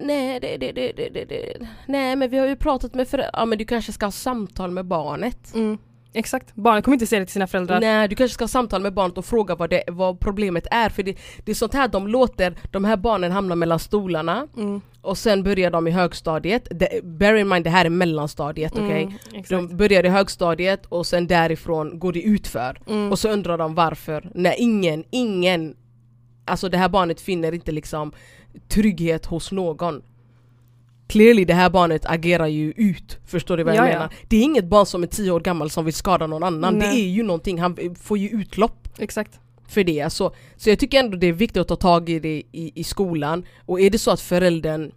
[0.00, 1.66] Nej, det, det, det, det, det.
[1.86, 4.70] Nej men vi har ju pratat med föräldrar, ja men du kanske ska ha samtal
[4.70, 5.54] med barnet.
[5.54, 5.78] Mm.
[6.12, 7.80] Exakt, barnet kommer inte säga det till sina föräldrar.
[7.80, 10.88] Nej, du kanske ska ha samtal med barnet och fråga vad, det, vad problemet är
[10.88, 14.80] för det, det är sånt här de låter de här barnen hamna mellan stolarna Mm.
[15.02, 16.68] och sen börjar de i högstadiet.
[16.70, 18.78] Det, bear in mind det här är mellanstadiet?
[18.78, 19.12] Mm.
[19.32, 19.48] Exakt.
[19.48, 22.80] De börjar i högstadiet och sen därifrån går det utför.
[22.86, 23.12] Mm.
[23.12, 24.30] Och så undrar de varför.
[24.34, 25.76] När ingen, ingen,
[26.44, 28.12] alltså det här barnet finner inte liksom
[28.68, 30.02] trygghet hos någon.
[31.06, 33.94] Clearly det här barnet agerar ju ut, förstår du vad jag Ja, ja.
[33.98, 34.14] menar?
[34.28, 36.86] Det är inget barn som är tio år gammal som vill skada någon annan, det
[36.86, 37.04] Nej.
[37.04, 39.38] är ju någonting, han får ju utlopp Exakt.
[39.68, 40.12] för det.
[40.12, 42.84] Så, så jag tycker ändå det är viktigt att ta tag i det i, i
[42.84, 43.44] skolan.
[43.66, 44.92] Och är det så att föräldern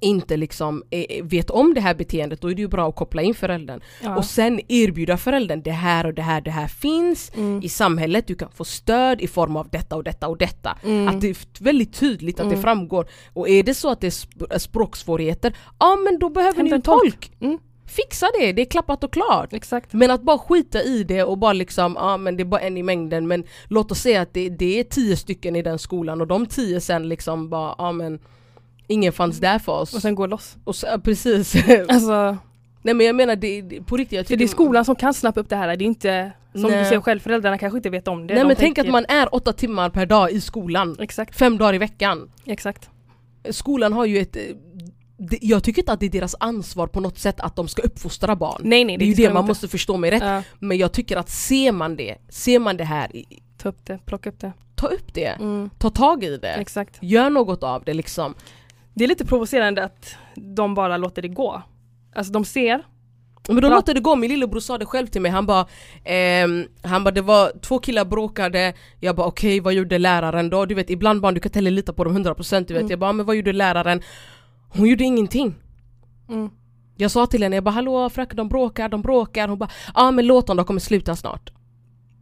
[0.00, 3.22] inte liksom eh, vet om det här beteendet, då är det ju bra att koppla
[3.22, 3.80] in föräldern.
[4.02, 4.16] Ja.
[4.16, 7.62] Och sen erbjuda föräldern, det här och det här, det här finns Mm.
[7.62, 10.78] i samhället, du kan få stöd i form av detta och detta och detta.
[10.84, 11.08] Mm.
[11.08, 12.62] Att det är väldigt tydligt att det Mm.
[12.62, 13.06] framgår.
[13.32, 16.74] Och är det så att det är sp- språksvårigheter, ja men då behöver Hämta ni
[16.76, 17.02] en tolk.
[17.02, 17.32] tolk.
[17.40, 17.58] Mm.
[17.86, 19.52] Fixa det, det är klappat och klart.
[19.52, 19.92] Exakt.
[19.92, 22.76] Men att bara skita i det och bara liksom, ja men det är bara en
[22.76, 26.20] i mängden men låt oss säga att det, det är tio stycken i den skolan
[26.20, 28.18] och de tio sen liksom bara, ja men
[28.90, 29.94] ingen fanns där för oss.
[29.94, 30.56] Och sen gå loss.
[30.64, 31.54] Och så, precis.
[31.88, 32.36] Alltså,
[32.82, 35.14] Nej men jag menar det, det, på riktigt, jag tycker det är skolan som kan
[35.14, 35.76] snappa upp det här.
[35.76, 36.78] Det är inte, som Nej.
[36.82, 38.34] du säger själv, föräldrarna kanske inte vet om det.
[38.34, 41.58] Nej De men tänk att man är åtta timmar per dag i skolan, Exakt, fem
[41.58, 42.30] dagar i veckan.
[42.46, 42.90] exakt.
[43.50, 44.42] Skolan har ju ett eh,
[45.18, 47.82] det- jag tycker inte att det är deras ansvar på något sätt att de ska
[47.82, 48.60] uppfostra barn.
[48.64, 49.48] Nej nej, det är ju det de man inte.
[49.50, 50.22] måste förstå mig rätt.
[50.22, 53.86] Ja, Men jag tycker att ser man det, ser man det här, i- ta upp
[53.86, 54.52] det, plocka upp det.
[54.74, 55.26] ta upp det.
[55.26, 56.48] Mm, Ta tag i det.
[56.54, 56.98] exakt.
[57.00, 58.34] Gör något av det liksom.
[58.94, 61.62] Det är lite provocerande att de bara låter det gå.
[62.14, 62.82] Alltså de ser,
[63.48, 63.68] Men då Bra.
[63.68, 65.66] låter det gå, min lillebror sa det själv till mig, han bara
[66.04, 70.66] ehm, Han bara det var två killar bråkade Jag bara okej vad gjorde läraren då?
[70.66, 72.90] Du vet ibland barn du kan inte heller lita på dem 100% du vet Mm.
[72.90, 74.02] Jag bara men vad gjorde läraren?
[74.68, 75.54] Hon gjorde ingenting
[76.28, 76.50] mm,
[76.96, 80.10] Jag sa till henne, jag bara hallå fröken de bråkar, de bråkar Hon bara ja
[80.10, 81.50] men låt dem, de kommer sluta snart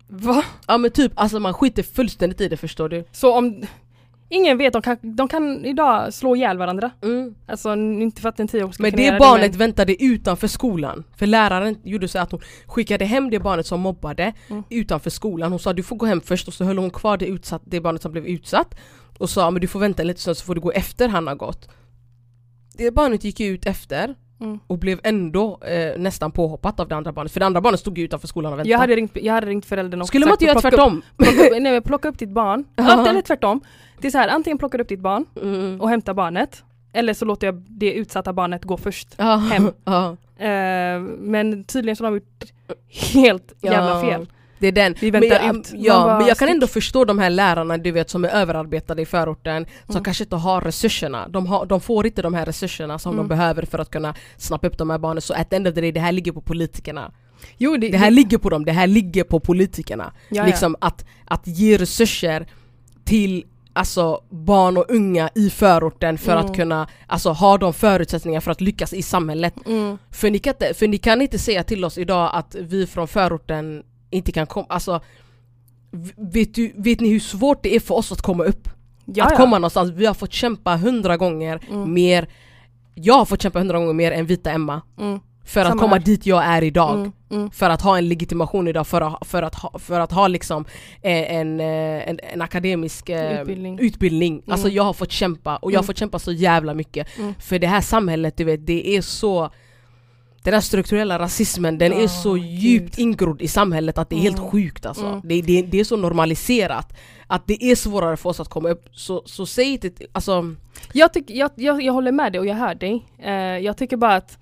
[0.09, 0.45] va?
[0.67, 3.63] Ja men typ alltså man skiter fullständigt i det förstår du Så om,
[4.29, 6.91] ingen vet, de kan, de kan idag slå ihjäl varandra.
[7.03, 7.35] mm.
[7.47, 11.05] Alltså inte för att en tioåring ska Men det barnet men- väntade utanför skolan.
[11.17, 14.63] För läraren gjorde så att hon skickade hem det barnet som mobbade Mm.
[14.71, 15.51] utanför skolan.
[15.53, 17.81] Hon sa du får gå hem först och så höll hon kvar det, utsatt, det
[17.81, 18.75] barnet som blev utsatt.
[19.19, 21.35] Och sa men du får vänta lite stund så får du gå efter han har
[21.35, 21.69] gått.
[22.77, 24.59] Det barnet gick ut efter Mm.
[24.67, 27.33] och blev ändå eh, nästan påhoppat av det andra barnet.
[27.33, 28.71] För det andra barnet stod ju utanför skolan och väntade.
[28.71, 30.97] Jag hade ringt, jag hade ringt föräldern och Skulle man inte göra tvärtom?
[30.99, 32.65] Upp, plocka, upp, nej, men plocka upp ditt barn.
[32.77, 33.09] Ja.
[33.09, 33.61] Eller tvärtom.
[34.01, 35.81] Det är så här, antingen plockar du upp ditt barn Mm.
[35.81, 36.65] och hämtar barnet.
[36.93, 39.09] Eller så låter jag det utsatta barnet gå först.
[39.17, 39.37] Ja.
[39.37, 39.71] Hem.
[39.85, 40.17] Ja.
[40.45, 42.45] Eh, men tydligen så har de gjort
[43.15, 44.01] helt jävla Ja.
[44.11, 44.27] fel.
[44.61, 44.95] Det är den.
[45.01, 45.73] Vi väntar men jag, ut.
[45.77, 49.03] Ja, bara men jag kan ändå förstå de här lärarna du vet som är överarbetade
[49.03, 50.05] i förorten som Mm.
[50.05, 51.29] kanske inte har resurserna.
[51.29, 53.25] De, har, de får inte de här resurserna som Mm.
[53.25, 55.21] de behöver för att kunna snappa upp de här barnen.
[55.23, 57.13] Så at the end of the day, det här ligger på politikerna.
[57.59, 60.13] Jo, det, Det här ligger på dem, det här ligger på politikerna.
[60.29, 60.47] ja, ja.
[60.47, 62.47] Liksom att, att ge resurser
[63.05, 63.45] till
[63.79, 66.45] alltså, barn och unga i förorten för Mm.
[66.47, 69.55] att kunna alltså, ha de förutsättningar för att lyckas i samhället.
[69.67, 69.99] Mm.
[70.11, 73.09] För ni, kan inte, för ni kan inte säga till oss idag att vi från
[73.09, 75.01] förorten inte kan komma, alltså
[76.17, 78.69] vet, du, vet ni hur svårt det är för oss att komma upp?
[79.05, 81.95] Ja, att komma någonstans, vi har fått kämpa hundra gånger Mm.
[81.95, 82.29] mer
[82.95, 84.83] Jag har fått kämpa hundra gånger mer än vita Emma
[85.49, 86.05] För att komma här.
[86.05, 87.13] dit jag är idag Mm.
[87.31, 87.51] Mm.
[87.51, 90.65] För att ha en legitimation idag, för att, för att, ha, för att ha liksom
[91.03, 93.79] eh, en, eh, en, en akademisk eh, Utbildning.
[93.79, 94.43] utbildning.
[94.49, 94.77] Alltså Mm.
[94.77, 95.87] jag har fått kämpa och jag har Mm.
[95.87, 97.35] fått kämpa så jävla mycket Mm.
[97.41, 99.51] För det här samhället, du vet, det är så
[100.43, 102.45] den här strukturella rasismen den är Ja, så gud.
[102.45, 104.51] djupt ingrodd i samhället att det är helt Mm.
[104.51, 105.07] sjukt alltså.
[105.07, 105.21] Mm.
[105.25, 106.93] Det, det, det är så normaliserat
[107.27, 108.89] att det är svårare för oss att komma upp.
[108.93, 110.55] Så, så säg inte alltså
[110.93, 113.05] Jag, tyck, jag, jag, jag håller med dig och jag hör dig.
[113.19, 113.33] Eh,
[113.65, 114.39] jag tycker bara att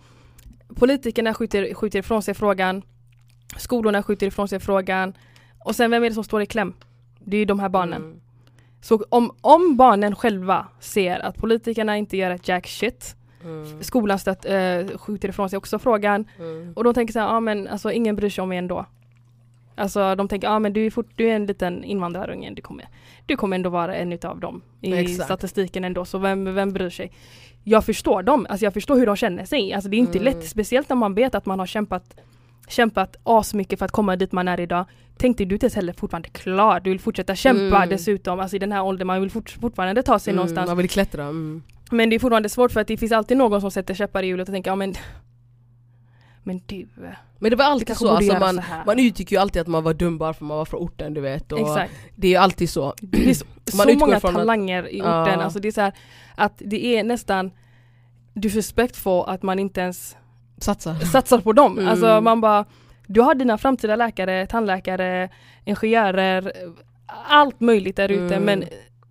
[0.75, 2.83] politikerna skjuter, skjuter ifrån sig frågan,
[3.57, 5.15] skolorna skjuter ifrån sig frågan
[5.59, 6.75] och sen vem är det som står i kläm?
[7.19, 8.03] Det är ju de här barnen.
[8.03, 8.21] Mm.
[8.81, 13.83] Så om, om barnen själva ser att politikerna inte gör ett jack shit, Mm.
[13.83, 16.73] skolan stött, eh, skjuter ifrån sig också frågan Mm.
[16.77, 18.87] och de tänker så här, ja ah, men alltså ingen bryr sig om mig ändå.
[19.75, 22.63] Alltså de tänker, ja ah, men du är, fort, du är en liten invandrarunge, du
[22.63, 22.89] kommer,
[23.27, 25.25] du kommer ändå vara en utav dem i Exakt.
[25.25, 27.13] statistiken ändå, så vem, vem bryr sig?
[27.69, 29.73] Jag förstår dem, alltså jag förstår hur de känner sig.
[29.73, 30.25] Alltså det är inte Mm.
[30.35, 32.15] lätt, speciellt när man vet att man har kämpat
[32.69, 34.85] kämpat asmycket för att komma dit man är idag.
[35.19, 37.89] Tänk dig, du är inte heller fortfarande klar, du vill fortsätta kämpa Mm.
[37.89, 40.69] dessutom, alltså i den här åldern, man vill fort, fortfarande ta sig Mm, någonstans.
[40.69, 41.23] Man vill klättra.
[41.25, 41.63] Mm.
[41.91, 44.27] Men det är fortfarande svårt för att det finns alltid någon som sätter käppar i
[44.27, 44.95] hjulet och tänker, ja men
[46.47, 46.89] Men du,
[47.39, 49.85] Men det var alltid kanske så, alltså man, så man utgick ju alltid att man
[49.85, 51.53] var dum bara för man var från orten du vet.
[51.53, 51.93] Och Exakt.
[52.17, 52.95] Det är ju alltid så.
[53.01, 53.45] Det finns
[53.77, 55.93] Man så många från att- talanger i orten, alltså det är så här
[56.37, 57.51] att det är nästan
[58.35, 60.17] disrespectful att man inte ens
[60.59, 60.95] Satsa.
[61.01, 61.79] satsar på dem.
[61.79, 61.89] Mm.
[61.91, 62.65] Alltså man bara,
[63.07, 65.29] du har dina framtida läkare, tandläkare,
[65.65, 66.53] ingenjörer,
[67.29, 68.43] allt möjligt där ute Mm.
[68.45, 68.65] men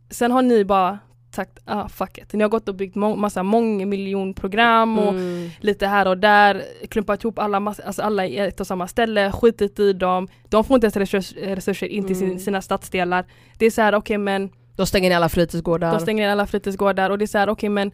[0.09, 0.99] sen har ni bara
[1.35, 2.33] sagt ah fuck it.
[2.33, 5.49] Ni har gått och byggt må- massa mångmiljonprogram och Mm.
[5.59, 9.79] lite här och där, klumpat ihop alla, alltså alla i ett och samma ställe, skitit
[9.79, 10.27] i dem.
[10.49, 12.39] De får inte ens resurs, resurser in till Mm.
[12.39, 13.25] sina stadsdelar.
[13.57, 15.91] Det är så här, okej men Då stänger ni alla fritidsgårdar.
[15.91, 17.91] de stänger ner alla fritidsgårdar och det är så här, okej men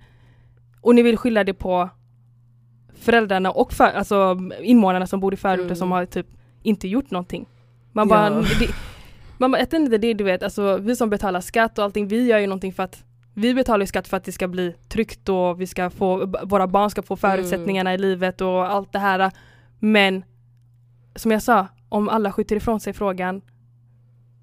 [0.81, 1.89] och ni vill skylla det på
[2.99, 5.75] föräldrarna och för, alltså invånarna som bor i förorten Mm.
[5.75, 6.27] som har typ
[6.63, 7.45] inte gjort någonting.
[7.91, 8.15] Man Ja.
[8.15, 8.67] bara, det,
[9.37, 12.39] man bara, ett det du vet, alltså vi som betalar skatt och allting, vi gör
[12.39, 15.67] ju någonting för att vi betalar skatt för att det ska bli tryggt och vi
[15.67, 19.31] ska få, våra barn ska få förutsättningarna i livet och allt det här.
[19.79, 20.23] Men
[21.15, 23.41] som jag sa, om alla skjuter ifrån sig frågan,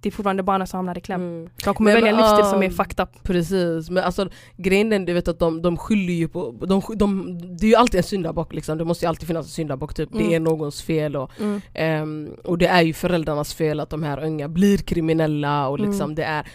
[0.01, 1.21] det är fortfarande barnen som hamnar i kläm.
[1.21, 1.51] Mm.
[1.65, 3.23] De kommer Men, välja en livsstil ah, som är fucked up.
[3.23, 7.39] Precis, men alltså grejen är du vet att de, de skyller ju på, de, de,
[7.57, 10.15] det är ju alltid en syndabock liksom, det måste ju alltid finnas en syndabock typ,
[10.15, 10.29] Mm.
[10.29, 11.61] det är någons fel och, Mm.
[11.75, 16.05] ehm, och det är ju föräldrarnas fel att de här unga blir kriminella och liksom
[16.05, 16.15] Mm.
[16.15, 16.47] det är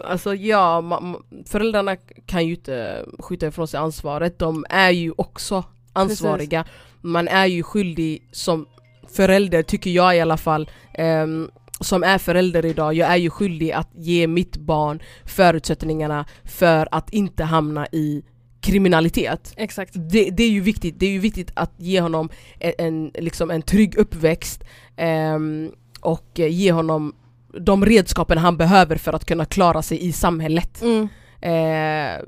[0.00, 1.00] Alltså ja,
[1.46, 6.64] föräldrarna kan ju inte skjuta ifrån sig ansvaret, de är ju också ansvariga
[7.00, 8.66] Man är ju skyldig som
[9.08, 13.72] förälder, tycker jag i alla fall ehm, som är förälder idag, jag är ju skyldig
[13.72, 18.22] att ge mitt barn förutsättningarna för att inte hamna i
[18.60, 19.54] kriminalitet.
[19.56, 19.92] Exakt.
[19.94, 23.50] Det, det är ju viktigt, det är ju viktigt att ge honom en, en, liksom
[23.50, 24.64] en trygg uppväxt
[24.96, 27.14] ehm, och ge honom
[27.60, 30.82] de redskapen han behöver för att kunna klara sig i samhället.
[30.82, 31.08] Mm.
[31.40, 32.22] Eh,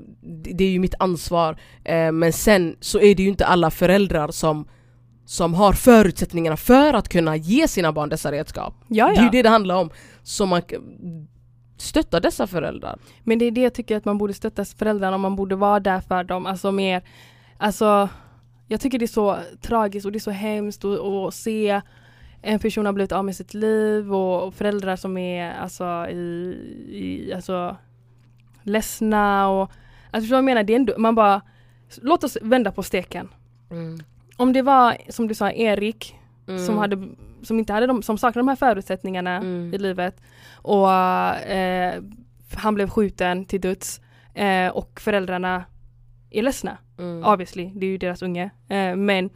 [0.55, 1.57] det är ju mitt ansvar.
[1.83, 4.67] Eh, men sen så är det ju inte alla föräldrar som,
[5.25, 8.73] som har förutsättningarna för att kunna ge sina barn dessa redskap.
[8.87, 9.89] Ja, Det är ju det det handlar om.
[10.23, 10.61] Så man
[11.77, 12.99] stöttar dessa föräldrar.
[13.23, 15.79] Men det är det jag tycker att man borde stötta föräldrarna och man borde vara
[15.79, 16.45] där för dem.
[16.45, 17.03] Alltså mer,
[17.57, 18.09] alltså
[18.67, 21.81] jag tycker det är så tragiskt och det är så hemskt att se
[22.41, 26.17] en person ha blivit av med sitt liv och föräldrar som är alltså i,
[26.89, 27.77] i alltså
[28.63, 30.63] ledsna och alltså förstår du vad jag menar?
[30.63, 31.41] Det är ändå, man bara
[32.01, 33.29] låt oss vända på steken.
[34.37, 36.15] Om det var som du sa Erik
[36.65, 37.07] som, hade,
[37.43, 39.73] som inte hade de, som saknade de här förutsättningarna Mm.
[39.73, 40.21] i livet
[40.53, 42.03] och eh,
[42.55, 44.01] han blev skjuten till döds
[44.33, 45.63] eh, och föräldrarna
[46.31, 46.77] är ledsna.
[46.99, 47.23] Mm.
[47.25, 48.49] Obviously, det är ju deras unge.
[48.69, 49.29] Eh, men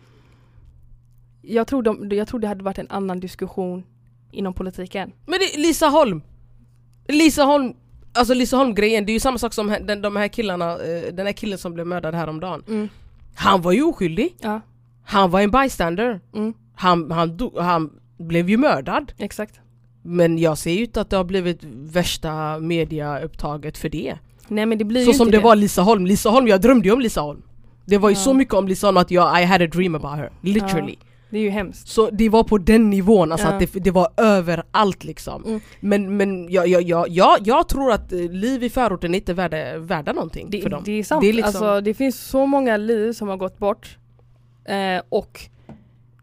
[1.41, 3.83] jag tror, de, jag tror det hade varit en annan diskussion
[4.31, 5.11] inom politiken.
[5.25, 6.21] Men det, Lisa Holm!
[7.07, 7.73] Lisa Holm,
[8.13, 11.13] alltså Lisa Holm grejen, det är ju samma sak som den, de här killarna, eh,
[11.13, 12.89] den här killen som blev mördad häromdagen.
[13.35, 14.61] Han var ju oskyldig, Ja,
[15.05, 16.19] han var en bystander.
[16.35, 19.11] mm, Han, han, do, han blev ju mördad.
[19.17, 19.59] exakt.
[20.03, 24.15] Men jag ser ju inte att det har blivit värsta mediaupptaget för det.
[24.47, 26.87] Nej men det blir Så som inte det var Lisa Holm, Lisa Holm, jag drömde
[26.87, 27.41] ju om Lisa Holm.
[27.85, 28.19] Det var ju Ja.
[28.21, 30.95] så mycket om Lisa Holm att jag, I had a dream about her, literally.
[31.31, 31.87] Det är ju hemskt.
[31.87, 33.53] Så det var på den nivån, alltså Ja.
[33.53, 35.43] att det, det var överallt liksom.
[35.45, 35.59] Mm.
[35.79, 39.33] Men, men jag, jag, jag, jag, jag tror att eh, liv i förorten inte är
[39.33, 40.81] värda, värda någonting Det, för dem.
[40.85, 41.21] det är sant.
[41.21, 43.97] Det är liksom- alltså, det finns så många liv som har gått bort.
[44.65, 45.41] Eh, och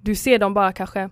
[0.01, 1.09] du ser dem bara kanske,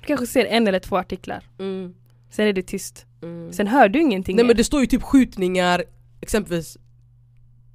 [0.00, 1.44] du kanske ser en eller två artiklar.
[1.58, 1.94] Mm,
[2.30, 3.06] Sen är det tyst.
[3.22, 3.52] mm.
[3.52, 4.48] Sen hör du ingenting Nej mer.
[4.48, 5.84] men det står ju typ skjutningar,
[6.20, 6.76] exempelvis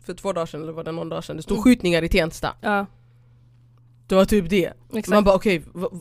[0.06, 1.64] för två dagar sedan eller var det någon dag sedan, det stod Mm.
[1.64, 2.54] skjutningar i Tensta.
[2.62, 2.86] Ja,
[4.12, 4.74] Det var typ det.
[4.90, 5.08] exakt.
[5.08, 6.00] Man bara okej, okay,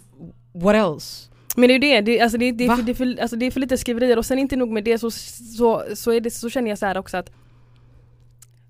[0.53, 1.31] what else?
[1.57, 3.51] Men det är ju det, det, alltså det, det, det, är för, alltså det är
[3.51, 6.51] för lite skriverier och sen inte nog med det så, så, så, är det, så
[6.51, 7.31] känner jag så här också att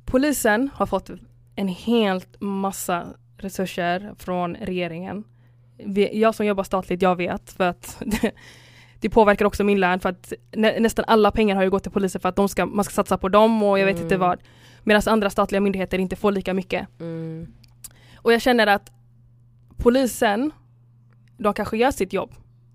[0.04, 1.10] polisen har fått
[1.56, 5.24] en helt massa resurser från regeringen.
[6.12, 8.30] Jag som jobbar statligt, jag vet för att det,
[9.00, 11.92] det påverkar också min lön för att nä, nästan alla pengar har ju gått till
[11.92, 14.04] polisen för att de ska, man ska satsa på dem och jag vet Mm.
[14.04, 14.38] inte vad.
[14.82, 16.88] Medan andra statliga myndigheter inte får lika mycket.
[17.00, 17.46] Mm.
[18.16, 18.90] Och jag känner att
[19.82, 20.50] polisen,
[21.38, 22.30] de kanske gör sitt jobb.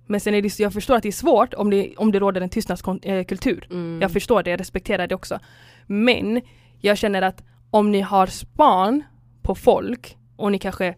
[0.08, 2.42] Men sen är det, jag förstår att det är svårt om det, om det råder
[2.42, 3.68] en tystnadskultur.
[3.72, 4.02] Mm.
[4.02, 5.40] Jag förstår det, jag respekterar det också.
[5.88, 6.42] Men
[6.80, 9.04] jag känner att om ni har span
[9.42, 10.96] på folk och ni kanske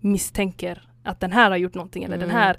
[0.00, 2.36] misstänker att den här har gjort någonting eller den Mm.
[2.36, 2.56] här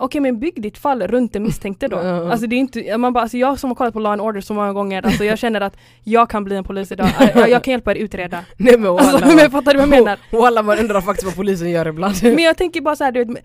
[0.00, 1.96] Okej men bygg ditt fall runt den misstänkte då.
[2.30, 4.40] Alltså det är inte, man bara, alltså jag som har kollat på Law and Order
[4.40, 7.08] så många gånger, alltså jag känner att jag kan bli en polis idag.
[7.34, 8.44] Jag, jag kan hjälpa er utreda.
[8.56, 10.18] Nej men Alltså, walla, men fattar du vad jag menar?
[10.32, 12.14] Walla man undrar faktiskt vad polisen gör ibland.
[12.22, 13.44] Men jag tänker bara så här, du vet,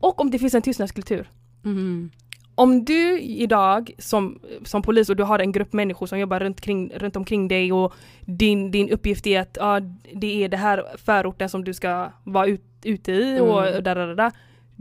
[0.00, 1.30] och om det finns en tystnadskultur.
[1.64, 2.10] Mm.
[2.54, 6.60] Om du idag som, som polis och du har en grupp människor som jobbar runt,
[6.60, 9.80] kring, runt omkring dig och din, din uppgift är att ja,
[10.14, 13.84] det är det här förorten som du ska vara ut, ute i och Mm.
[13.84, 14.32] där, där, där, där.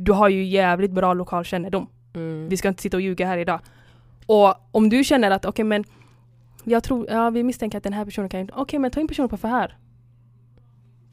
[0.04, 1.88] Du har ju jävligt bra lokalkännedom.
[2.14, 2.50] Mm.
[2.50, 3.60] Vi ska inte sitta och ljuga här idag.
[4.26, 5.84] Och om du känner att okej men
[6.64, 9.30] jag tror, ja vi misstänker att den här personen kan okej men ta in personen
[9.30, 9.78] på förhör.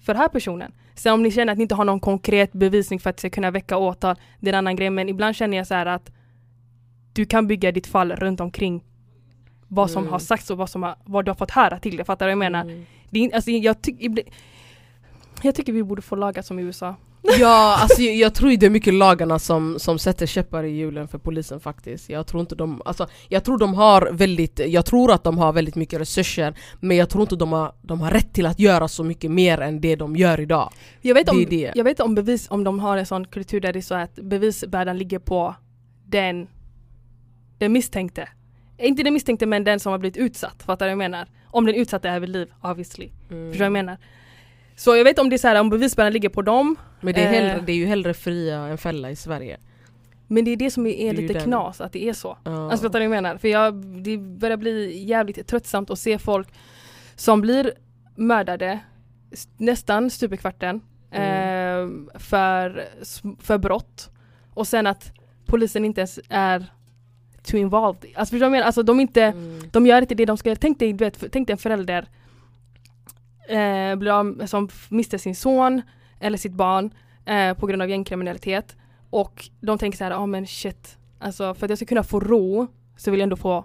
[0.00, 0.72] För den här personen.
[0.94, 3.50] Sen om ni känner att ni inte har någon konkret bevisning för att ska kunna
[3.50, 6.10] väcka åtal, det är en annan grej men ibland känner jag så här att
[7.12, 8.84] du kan bygga ditt fall runt omkring
[9.68, 10.12] vad som Mm.
[10.12, 12.04] har sagts och vad, som har, vad du har fått höra till det.
[12.04, 12.62] Fattar du vad jag menar?
[12.62, 12.84] Mm.
[13.10, 14.24] Det är, alltså, jag, tyck,
[15.42, 16.94] jag tycker vi borde få lagar som i USA.
[17.22, 21.08] Ja, alltså jag, jag tror det är mycket lagarna som, som sätter käppar i hjulen
[21.08, 22.10] för polisen faktiskt.
[22.10, 25.52] Jag tror inte de, alltså jag tror de har väldigt, jag tror att de har
[25.52, 28.88] väldigt mycket resurser men jag tror inte de har, de har rätt till att göra
[28.88, 30.72] så mycket mer än det de gör idag.
[31.00, 31.72] Jag vet, om, det.
[31.74, 34.14] jag vet om bevis, om de har en sån kultur där det är så att
[34.14, 35.54] bevisbördan ligger på
[36.06, 36.46] den,
[37.58, 38.28] den misstänkte.
[38.78, 41.28] Inte den misstänkte men den som har blivit utsatt, fattar du vad jag menar?
[41.46, 43.10] Om den utsatta är vid liv, obviously.
[43.30, 43.50] Mm.
[43.50, 43.98] Förstår du vad jag menar?
[44.78, 47.20] Så jag vet om det är så här, om bevisbördan ligger på dem, Men det
[47.24, 47.64] är, hellre, Eh.
[47.64, 49.56] det är ju hellre fria än fälla i Sverige.
[50.30, 51.42] men det är det som är, är lite den.
[51.42, 52.38] knas, att det är så.
[52.44, 52.70] Ja.
[52.70, 53.36] Alltså fattar du vad jag menar?
[53.38, 56.48] För jag, det börjar bli jävligt tröttsamt att se folk
[57.16, 57.72] som blir
[58.16, 58.78] mördade
[59.56, 62.84] nästan stup i kvarten eh, för,
[63.40, 64.10] för brott
[64.54, 65.12] och sen att
[65.46, 66.66] polisen inte ens är
[67.42, 68.04] too involved.
[68.14, 68.66] Alltså förstår du vad jag menar?
[68.66, 69.60] Alltså de inte, Mm.
[69.72, 70.58] de gör inte det de ska göra.
[70.60, 72.08] Tänk dig, du vet, tänk dig en förälder
[73.48, 75.82] eh, blir av, som mister sin son
[76.20, 76.90] eller sitt barn
[77.24, 78.76] eh, på grund av gängkriminalitet
[79.10, 82.20] och de tänker så här, ja men shit, alltså för att jag ska kunna få
[82.20, 83.64] ro så vill jag ändå få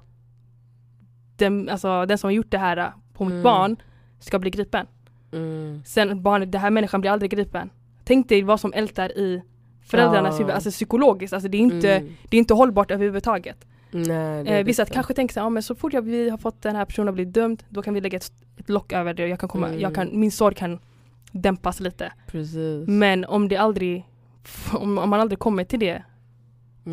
[1.38, 3.44] den, alltså, den som har gjort det här på mitt Mm.
[3.44, 3.76] barn
[4.20, 4.88] ska bli gripen.
[5.34, 5.82] Mm.
[5.86, 7.70] Sen barnet, den här människan blir aldrig gripen.
[8.04, 9.42] Tänk dig vad som ältar i
[9.86, 10.38] föräldrarnas Ja.
[10.38, 12.14] huvud, alltså psykologiskt, alltså det är inte, Mm.
[12.30, 13.66] det är inte hållbart överhuvudtaget.
[13.94, 14.92] Nej, Eh, vissa det.
[14.94, 17.14] kanske tänker så här, men så fort jag, vi har fått den här personen att
[17.16, 19.68] bli dömd, då kan vi lägga ett, ett lock över det och jag kan komma,
[19.68, 19.80] Mm.
[19.80, 20.80] jag kan, min sorg kan
[21.32, 22.12] dämpas lite.
[22.28, 22.88] Precis.
[22.88, 24.06] Men om det aldrig,
[24.74, 26.04] om, om man aldrig kommer till det,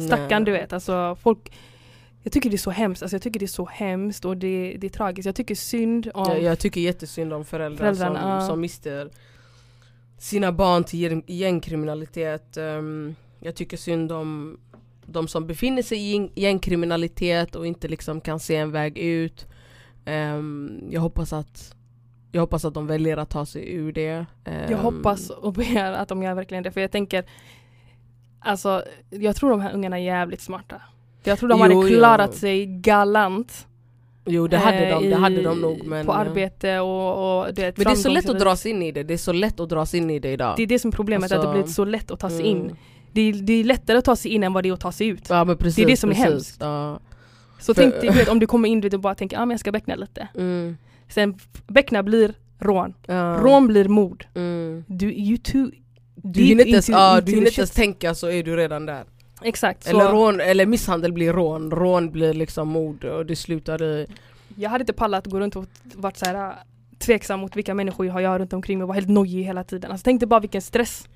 [0.06, 1.52] stackarn du vet, alltså folk
[2.22, 4.76] jag tycker det är så hemskt, alltså jag tycker det är så hemskt och det,
[4.80, 5.26] det är tragiskt.
[5.26, 9.10] Jag tycker synd om Jag, jag tycker jättesynd om föräldrar Föräldrarna, som, som mister
[10.18, 12.56] sina barn till gäng- gängkriminalitet.
[12.56, 14.58] Ehm, jag tycker synd om
[15.12, 19.46] de som befinner sig i gäng- gängkriminalitet och inte liksom kan se en väg ut.
[20.04, 21.74] Ehm, jag, hoppas att,
[22.32, 24.26] jag hoppas att de väljer att ta sig ur det.
[24.44, 27.24] Jag Ehm, hoppas och ber att de gör verkligen det för jag tänker
[28.42, 30.82] Alltså jag tror de här ungarna är jävligt smarta.
[31.24, 31.82] Jag tror de Jo, hade jo.
[31.98, 33.66] klarat sig galant
[34.26, 36.06] Jo det hade eh, de, det hade i- de nog men...
[36.06, 38.92] På eh, arbete och, och det Men det är så lätt att dras in i
[38.92, 40.54] det, det är så lätt att dras in i det idag.
[40.56, 42.50] Det är det som är problemet, att det Alltså, blivit så lätt att ta sig
[42.50, 42.64] Mm.
[42.66, 42.76] in.
[43.12, 44.92] Det är, det är lättare att ta sig in än vad det är att ta
[44.92, 45.26] sig ut.
[45.28, 46.30] Ja precis, Det är det som är precis.
[46.30, 46.56] hemskt.
[46.60, 47.00] Ja.
[47.60, 49.60] Så För- tänk dig, vet, om du kommer in och bara tänker ah, men jag
[49.60, 50.28] ska beckna lite.
[50.34, 50.76] Mm.
[51.08, 52.94] Sen beckna blir rån.
[53.06, 53.38] Ja.
[53.42, 54.26] Rån blir mord.
[54.34, 54.84] Mm.
[54.86, 55.70] Du, you too
[56.14, 59.04] Du hinner inte ens, into du hinner inte ens tänka så är du redan där.
[59.42, 59.84] Exakt.
[59.84, 64.06] Så Eller, rån, eller misshandel blir rån, rån blir liksom mord och det slutar i...
[64.56, 66.54] Jag hade inte pallat att gå runt och varit så här äh,
[66.98, 69.90] tveksam mot vilka människor jag har runt omkring mig och vara helt nojig hela tiden.
[69.90, 71.08] Alltså tänk dig bara vilken stress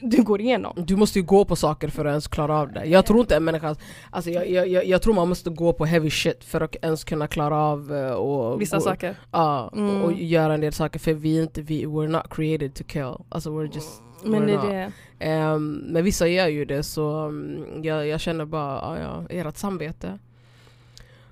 [0.00, 0.72] du går igenom.
[0.76, 2.84] Du måste ju gå på saker för att ens klara av det.
[2.84, 3.76] Jag tror inte en människa...
[4.10, 7.04] Alltså jag, jag, jag, jag tror man måste gå på heavy shit för att ens
[7.04, 9.16] kunna klara av eh, och Vissa gå, saker.
[9.32, 10.02] Ja, Mm.
[10.02, 13.14] och göra en del saker för vi är inte, vi, we're not created to kill.
[13.28, 14.02] Alltså we're just...
[14.24, 14.92] Men we're det det.
[15.26, 19.56] Ehm, men vissa gör ju det så mm, jag, jag känner bara, ja, ja, ert
[19.56, 20.18] samvete.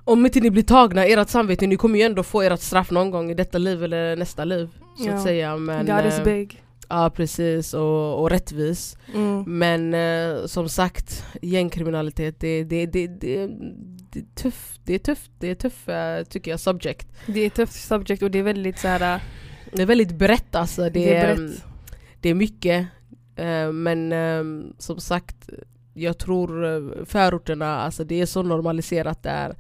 [0.05, 3.11] Om inte ni blir tagna, ert samvete, ni kommer ju ändå få ert straff någon
[3.11, 4.69] gång i detta liv eller nästa liv.
[4.99, 5.15] Så Ja.
[5.15, 5.57] att säga.
[5.57, 6.64] Men, God is eh, big.
[6.95, 8.99] Ja precis, och, och rättvis.
[9.15, 9.59] Mm.
[9.59, 13.47] Men eh, som sagt, gängkriminalitet det, det, det, det,
[14.11, 17.09] det är tufft, det är tufft, det är tufft eh, tycker jag subject.
[17.27, 19.15] Det är tufft subject och det är väldigt så här.
[19.15, 19.21] äh,
[19.73, 20.83] Det är väldigt brett alltså.
[20.83, 21.65] Det, Det är brett.
[22.21, 22.87] det är mycket.
[23.37, 25.51] eh, men eh, som sagt,
[25.95, 29.57] jag tror eh, förorterna, alltså det är så normaliserat där.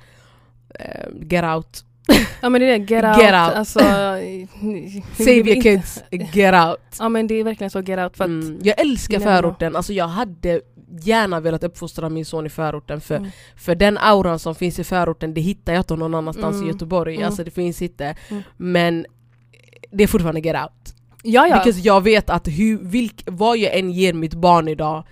[0.74, 1.84] Eh, get out.
[2.40, 3.18] Ja men det är det, get out.
[3.22, 3.54] Get out.
[3.56, 3.78] Alltså,
[5.16, 6.80] Save your kids, get out.
[6.98, 8.58] Ja men det är verkligen så get out för Mm.
[8.62, 10.60] Jag älskar förorten, alltså jag hade
[11.00, 13.30] gärna velat uppfostra min son i förorten för, Mm.
[13.56, 16.68] för den auran som finns i förorten det hittar jag inte någon annanstans Mm.
[16.68, 17.26] i Göteborg, Mm.
[17.26, 18.16] alltså det finns inte.
[18.28, 18.42] Mm.
[18.56, 19.06] Men
[19.90, 20.94] det är fortfarande get out.
[21.22, 21.58] Ja ja.
[21.58, 25.04] Because jag vet att hur, vilk, vad jag än ger mitt barn idag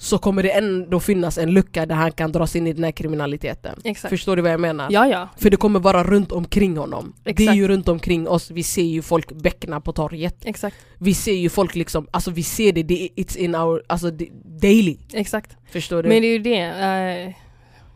[0.00, 2.90] så kommer det ändå finnas en lucka där han kan dras in i den här
[2.90, 3.80] kriminaliteten.
[3.84, 4.10] Exakt.
[4.10, 4.88] Förstår du vad jag menar?
[4.90, 5.28] Ja ja.
[5.36, 7.12] För det kommer vara runt omkring honom.
[7.22, 7.58] Det är Exakt.
[7.58, 10.36] ju runt omkring oss, vi ser ju folk bäckna på torget.
[10.44, 10.76] Exakt.
[10.98, 14.10] Vi ser ju folk liksom, alltså vi ser det, det it's in our, alltså
[14.44, 14.96] daily.
[15.12, 15.56] Exakt.
[15.70, 16.08] Förstår du?
[16.08, 16.60] Men det är ju det.
[16.60, 17.34] eh,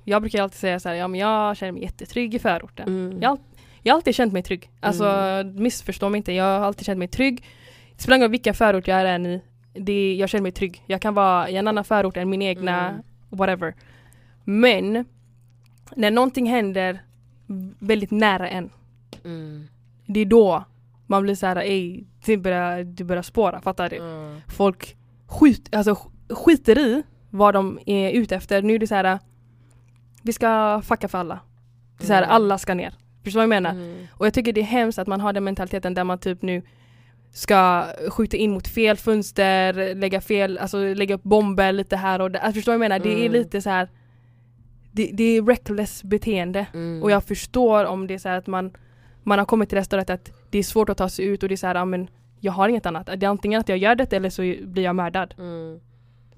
[0.04, 2.88] jag brukar alltid säga så här, ja men jag känner mig jättetrygg i förorten.
[2.88, 3.22] Mm.
[3.22, 3.38] Jag,
[3.82, 4.70] jag har alltid känt mig trygg.
[4.80, 5.06] Alltså
[5.54, 7.44] missförstå mig inte, jag har alltid känt mig trygg.
[7.96, 9.40] Det spelar ingen roll vilken förort jag är i,
[9.74, 10.82] det, jag känner mig trygg.
[10.86, 13.02] Jag kan vara i en annan förort än min egna, Mm.
[13.30, 13.74] whatever.
[14.44, 15.04] Men
[15.96, 17.02] när någonting händer
[17.78, 18.70] väldigt nära en,
[19.24, 19.66] Mm.
[20.06, 20.64] det är då
[21.06, 23.96] man blir så här, ej, det börjar, det börjar spåra, fattar du?
[23.96, 24.40] Mm.
[24.48, 24.96] Folk
[25.26, 28.62] skit, alltså, sk- skiter i vad de är ute efter.
[28.62, 29.18] Nu är det så här,
[30.22, 31.40] vi ska fucka för alla.
[31.98, 32.34] Det är så här, Mm.
[32.34, 32.94] alla ska ner.
[33.24, 33.70] Förstår du vad jag menar?
[33.70, 34.06] Mm.
[34.12, 36.62] Och jag tycker det är hemskt att man har den mentaliteten där man typ nu
[37.34, 42.30] ska skjuta in mot fel fönster, lägga fel, alltså lägga upp bomber lite här och
[42.30, 42.40] där.
[42.40, 43.04] Alltså, förstår du vad jag menar?
[43.04, 43.32] Det är Mm.
[43.32, 43.88] lite så här.
[44.92, 46.66] Det, det är reckless beteende.
[46.74, 47.02] Mm.
[47.02, 48.72] Och jag förstår om det är så att man,
[49.22, 51.48] man har kommit till det stadiet att det är svårt att ta sig ut och
[51.48, 52.08] det är så här, men
[52.40, 53.06] jag har inget annat.
[53.16, 55.34] Det är antingen att jag gör det eller så blir jag mördad.
[55.38, 55.80] Mm.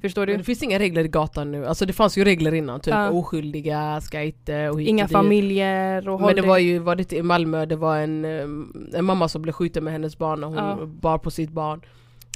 [0.01, 0.37] Förstår Men du?
[0.39, 3.11] det finns inga regler i gatan nu, alltså det fanns ju regler innan, typ Ja.
[3.11, 7.03] oskyldiga ska inte och hit Inga och familjer och Men det var ju, var det
[7.03, 8.25] inte i Malmö, det var en,
[8.95, 10.79] en mamma som blev skjuten med hennes barn och hon Ja.
[10.87, 11.81] bar på sitt barn.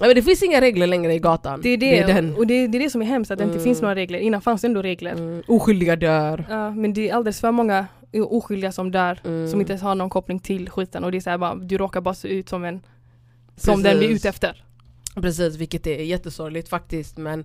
[0.00, 1.60] Men det finns inga regler längre i gatan.
[1.62, 2.36] Det är det, den.
[2.36, 3.64] och det, det är det som är hemskt, att det inte Mm.
[3.64, 4.18] finns några regler.
[4.18, 5.12] Innan fanns det ändå regler.
[5.12, 5.42] Mm.
[5.48, 6.46] Oskyldiga dör.
[6.50, 9.48] Ja, men det är alldeles för många oskyldiga som dör Mm.
[9.48, 11.78] som inte ens har någon koppling till skiten och det är så här bara, du
[11.78, 12.80] råkar bara se ut som en
[13.56, 14.20] som den vi är Precis.
[14.20, 14.64] ute efter.
[15.14, 17.44] Precis, vilket är jättesorgligt faktiskt men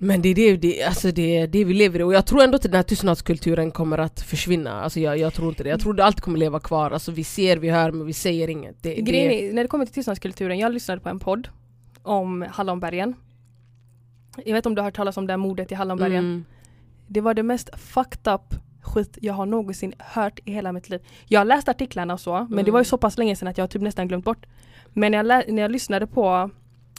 [0.00, 2.56] men det är det, det, alltså det, det vi lever i och jag tror ändå
[2.56, 4.80] att den här tystnadskulturen kommer att försvinna.
[4.80, 5.68] Alltså jag, jag tror inte det.
[5.70, 6.90] Jag tror det alltid kommer leva kvar.
[6.90, 8.82] Alltså vi ser, vi hör men vi säger inget.
[8.82, 11.48] Det, Grejen det, är, när det kommer till tystnadskulturen, jag lyssnade på en podd
[12.02, 13.14] om Hallonbergen.
[14.36, 16.18] Jag vet inte om du har hört talas om det här mordet i Hallonbergen.
[16.24, 16.44] mm,
[17.06, 21.00] Det var det mest fucked up skit jag har någonsin hört i hela mitt liv.
[21.26, 22.72] Jag har läst artiklarna och så, men det Mm.
[22.72, 24.46] var ju så pass länge sedan att jag typ nästan glömt bort.
[24.98, 26.50] Men när jag, när jag lyssnade på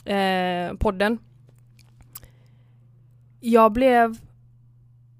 [0.04, 1.18] eh, podden
[3.40, 4.16] jag blev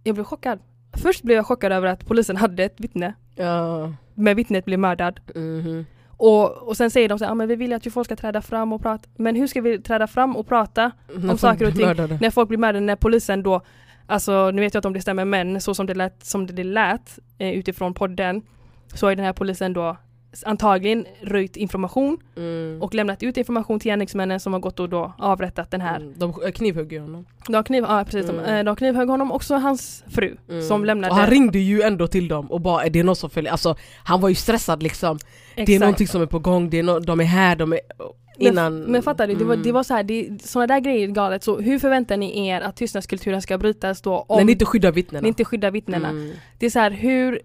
[0.05, 0.59] jag blev chockad.
[1.03, 5.20] Först blev jag chockad över att polisen hade ett vittne, ja, men vittnet blev mördad.
[5.35, 5.87] mhm.
[6.22, 8.16] Och, och sen säger de så här, ah, men vi vill att ju folk ska
[8.16, 9.09] träda fram och prata.
[9.16, 11.87] Men hur ska vi träda fram och prata När folk saker och ting.
[11.87, 12.18] mördade.
[12.20, 12.87] när folk blir mördade?
[12.87, 13.61] När polisen då,
[14.07, 16.64] alltså nu vet jag inte om det stämmer men så som det lät, som det
[16.64, 18.43] lät eh, utifrån podden
[18.95, 19.97] så har ju den här polisen då
[20.47, 22.83] antagligen röjt information Mm.
[22.83, 25.97] och lämnat ut information till gärningsmännen som har gått och då avrättat den här.
[25.97, 27.26] Mm, De knivhögg ju honom.
[27.47, 28.45] De har kniv, ja, precis, Mm.
[28.45, 30.62] eh, de knivhögg honom, också hans fru Mm.
[30.62, 31.11] som lämnade.
[31.12, 33.53] Och han ringde ju ändå till dem och bara är det någon som följer?
[33.53, 35.18] Alltså han var ju stressad liksom.
[35.55, 35.81] Det är Exakt.
[35.81, 37.81] någonting som är på gång, det är no de är här, de är...
[38.39, 38.78] Innan...
[38.81, 39.64] Men, men fattar du, det var, Mm.
[39.64, 41.45] det var så här, det, där grejer är galet.
[41.45, 44.93] Så hur förväntar ni er att tystnadskulturen ska brytas då om När ni inte skyddar
[44.93, 45.22] vittnena.
[45.22, 46.09] ni inte skyddar vittnena?
[46.09, 46.33] Mm.
[46.59, 47.41] Det är så här, hur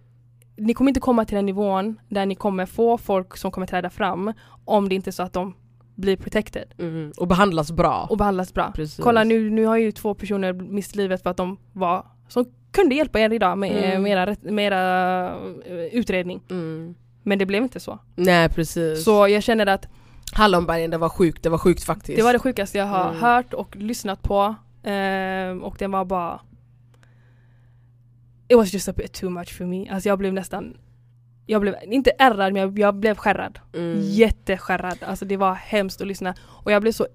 [0.57, 3.89] ni kommer inte komma till den nivån där ni kommer få folk som kommer träda
[3.89, 4.33] fram
[4.65, 5.53] om det inte är så att de
[5.95, 7.11] blir protected Mm.
[7.17, 8.07] Och behandlas bra.
[8.09, 8.71] och behandlas bra.
[8.75, 8.99] Precis.
[9.03, 12.95] Kolla nu, nu har ju två personer mist livet för att de var som kunde
[12.95, 14.03] hjälpa er idag med, Mm.
[14.03, 15.29] med, era, med era
[15.65, 16.41] eh, utredning.
[16.49, 16.95] Mm.
[17.23, 17.99] Men det blev inte så.
[18.15, 19.03] Nej precis.
[19.03, 19.87] Så jag känner att
[20.33, 22.17] Hallonbergen det var sjukt, det var sjukt faktiskt.
[22.17, 23.21] det var det sjukaste jag har Mm.
[23.21, 24.55] hört och lyssnat på.
[24.83, 26.39] Ehm, och det var bara
[28.47, 29.89] It was just a bit too much for me.
[29.89, 30.77] Alltså jag blev nästan
[31.45, 33.59] Jag blev, inte ärrad men jag, jag blev skärrad.
[33.75, 33.99] mm.
[34.01, 34.97] Jätteskärrad.
[35.07, 36.35] Alltså det var hemskt att lyssna.
[36.47, 37.07] Och jag blev så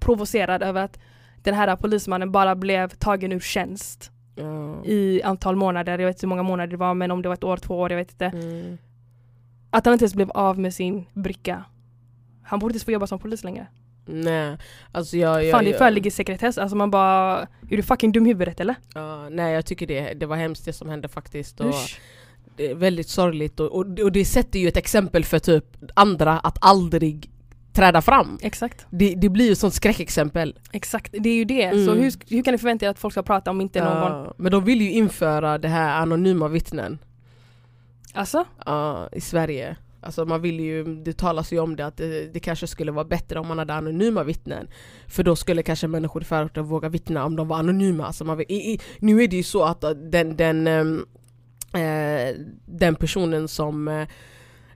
[0.00, 0.98] provocerad över att
[1.42, 4.84] den här polismannen bara blev tagen ur tjänst Ja.
[4.84, 5.98] i antal månader.
[5.98, 7.78] Jag vet inte hur många månader det var men om det var ett år, två
[7.80, 8.26] år, jag vet inte.
[8.26, 8.78] Mm.
[9.70, 11.64] Att han inte ens blev av med sin bricka.
[12.42, 13.66] Han borde inte få jobba som polis längre.
[14.06, 14.56] Nej,
[14.92, 15.44] alltså jag...
[15.44, 16.58] jag Fan det föreligger sekretess.
[16.58, 17.40] Alltså man bara,
[17.70, 18.74] är du fucking dum i huvudet eller?
[18.94, 21.60] Ja, nej jag tycker det, det var hemskt det som hände faktiskt.
[21.60, 22.00] Och Usch.
[22.56, 26.38] det är väldigt sorgligt och, och, och det sätter ju ett exempel för typ andra
[26.38, 27.30] att aldrig
[27.72, 28.38] träda fram.
[28.42, 28.86] Exakt.
[28.90, 30.58] Det, det blir ju ett sånt skräckexempel.
[30.72, 31.62] Exakt, det är ju det.
[31.62, 31.86] Mm.
[31.86, 33.96] Så hur, hur kan ni förvänta er att folk ska prata om inte någon...
[33.96, 36.98] Ja, men de vill ju införa det här anonyma vittnen
[38.16, 38.44] Alltså?
[38.66, 39.76] ja, i Sverige.
[40.06, 43.04] Alltså man vill ju, det talas ju om det att det, det kanske skulle vara
[43.04, 44.68] bättre om man hade anonyma vittnen.
[45.08, 48.06] För då skulle kanske människor i förorten våga vittna om de var anonyma.
[48.06, 51.06] Alltså man vill, i, i, nu är det ju så att äh, den, den, ehm,
[51.74, 52.34] äh,
[52.66, 54.08] den personen som, äh,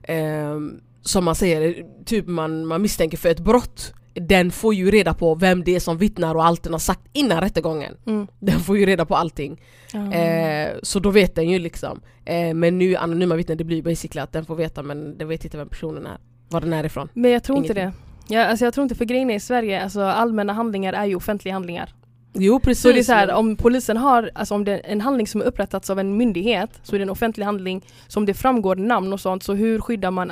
[0.03, 5.13] ehm, som man säger, typ man, man misstänker för ett brott, den får ju reda
[5.13, 7.97] på vem det är som vittnar och allt den har sagt innan rättegången.
[8.07, 8.27] Mm.
[8.39, 9.61] Den får ju reda på allting.
[9.93, 10.13] Ja.
[10.13, 12.01] Eh, så då vet den ju liksom.
[12.25, 15.27] Eh, men nu anonyma vittnen det blir ju basically att den får veta men den
[15.27, 16.17] vet inte vem personen är.
[16.49, 17.09] Var den är ifrån.
[17.13, 18.01] Men jag tror inte Ingenting.
[18.27, 18.33] det.
[18.35, 21.15] Ja, alltså jag tror inte för grejen är i Sverige, alltså allmänna handlingar är ju
[21.15, 21.93] offentliga handlingar.
[22.33, 22.81] Jo precis.
[22.81, 25.41] Så det är så här, om polisen har, alltså om det är en handling som
[25.41, 29.13] är upprättats av en myndighet så är det en offentlig handling som det framgår namn
[29.13, 30.31] och sånt, så hur skyddar man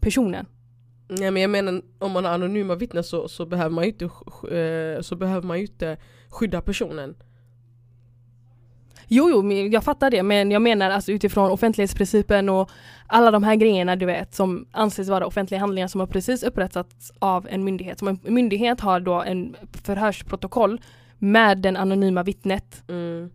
[0.00, 0.46] personen?
[1.08, 4.04] Nej men jag menar om man har anonyma vittnen så, så, behöver man ju inte,
[4.56, 5.96] eh, så behöver man ju inte
[6.28, 7.14] skydda personen.
[9.08, 12.70] Jo, jo, jag fattar det, men jag menar alltså utifrån offentlighetsprincipen och
[13.06, 17.12] alla de här grejerna du vet som anses vara offentliga handlingar som har precis upprättats
[17.18, 17.98] av en myndighet.
[17.98, 20.80] Som en myndighet har då en förhörsprotokoll
[21.18, 22.82] med den anonyma vittnet.
[22.88, 23.30] Mm.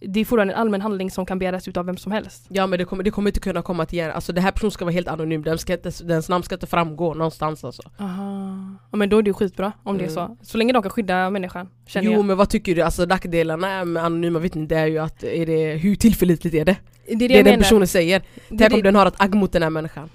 [0.00, 2.46] Det är fortfarande en allmän handling som kan begäras ut av vem som helst.
[2.48, 4.10] Ja men det kommer, det kommer inte kunna komma till igen.
[4.10, 6.66] Alltså det här personen ska vara helt anonym, den ska inte, dens namn ska inte
[6.66, 7.82] framgå någonstans alltså.
[7.98, 8.56] Aha.
[8.92, 10.14] Ja, men då är det ju skitbra om det är Mm.
[10.14, 10.36] så.
[10.42, 12.24] Så länge de kan skydda människan, känner Jo jag.
[12.24, 12.82] men vad tycker du?
[12.82, 16.76] Alltså nackdelarna med anonyma vittnen det är ju att, är det, hur tillförlitligt är det?
[17.06, 17.62] Det är det, Det, jag den menar.
[17.62, 18.22] personen säger.
[18.48, 20.08] Det är Tänk om det- den har ett agg mot den här människan.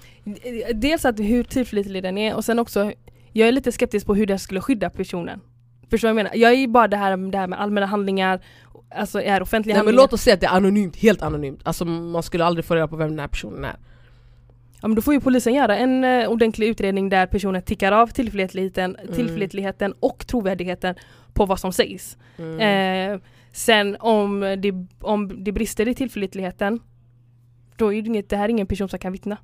[0.74, 2.92] Dels att hur tillförlitlig den är och sen också
[3.32, 5.40] Jag är lite skeptisk på hur den skulle skydda personen
[5.90, 6.36] Förstår du vad jag menar?
[6.42, 8.40] Jag är ju bara det här, det här med allmänna handlingar
[8.94, 11.60] Alltså är offentliga Nej, men låt oss säga att det är anonymt, helt anonymt.
[11.62, 13.76] Alltså man skulle aldrig få reda på vem den här personen är.
[14.82, 18.06] Ja men då får ju polisen göra en uh, ordentlig utredning där personen tickar av
[18.06, 19.14] tillförlitligheten, Mm.
[19.14, 20.94] tillförlitligheten och trovärdigheten
[21.32, 23.12] på vad som sägs Mm.
[23.14, 23.20] eh,
[23.52, 26.80] Sen om det, om det brister i tillförlitligheten
[27.76, 29.36] Då är det, inget, det här är ingen person som kan vittna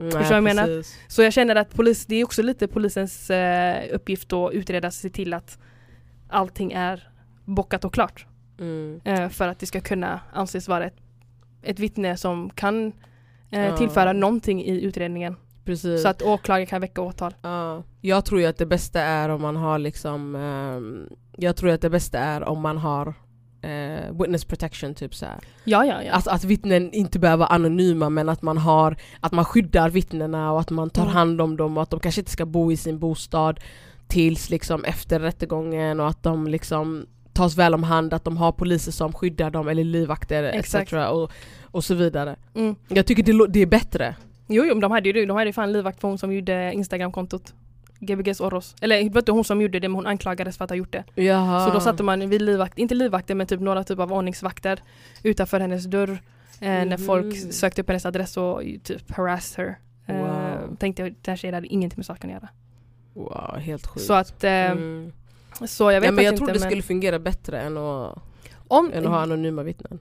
[0.00, 0.84] Nej, förstår jag menar?
[1.08, 5.10] Så jag känner att polis, det är också lite polisens eh, uppgift att utreda se
[5.10, 5.58] till att
[6.28, 7.08] allting är
[7.44, 8.26] bockat och klart.
[8.60, 9.00] Mm.
[9.04, 10.96] Eh, för att det ska kunna anses vara ett,
[11.62, 12.92] ett vittne som kan
[13.50, 13.76] eh, Ja.
[13.76, 15.36] tillföra någonting i utredningen.
[15.64, 16.02] Precis.
[16.02, 17.34] Så att åklagaren kan väcka åtal.
[17.42, 17.82] Ja.
[18.00, 21.90] Jag tror att det bästa är om man har liksom ehm, Jag tror att det
[21.90, 23.14] bästa är om man har
[23.62, 25.38] eh, witness protection typ så här.
[25.64, 26.12] Ja, ja, ja.
[26.12, 30.52] Alltså att vittnen inte behöver vara anonyma men att man har Att man skyddar vittnena
[30.52, 31.14] och att man tar Mm.
[31.14, 33.60] hand om dem och att de kanske inte ska bo i sin bostad
[34.06, 37.06] Tills liksom efter rättegången och att de liksom
[37.40, 40.74] tas väl om hand, att de har poliser som skyddar dem eller livvakter etc.
[41.12, 41.30] Och,
[41.70, 42.36] och så vidare.
[42.54, 42.74] Mm.
[42.88, 44.16] Jag tycker det, det är bättre.
[44.48, 47.54] Jo, jo, de hade ju de hade ju fan livvakt för hon som gjorde Instagramkontot.
[48.02, 48.74] GBGs Oros.
[48.80, 51.04] Eller vet du hon som gjorde det men hon anklagades för att ha gjort det.
[51.22, 51.66] Jaha.
[51.66, 54.82] Så då satte man vid livvakt, inte livvakter men typ några typ av ordningsvakter
[55.22, 56.10] utanför hennes dörr.
[56.60, 56.98] Eh, När Mhm.
[57.06, 59.78] folk sökte upp hennes adress och ju typ harassed her.
[60.06, 60.76] Eh, Wow.
[60.76, 62.48] tänkte jag, den tjejen hade ingenting med saken att göra.
[63.14, 64.06] Wow, helt sjukt.
[64.06, 65.12] Så att, eh, Mm.
[65.66, 68.18] Så jag vet ja, men jag tror inte det men skulle fungera bättre än att,
[68.68, 69.98] om, än att ha anonyma vittnen.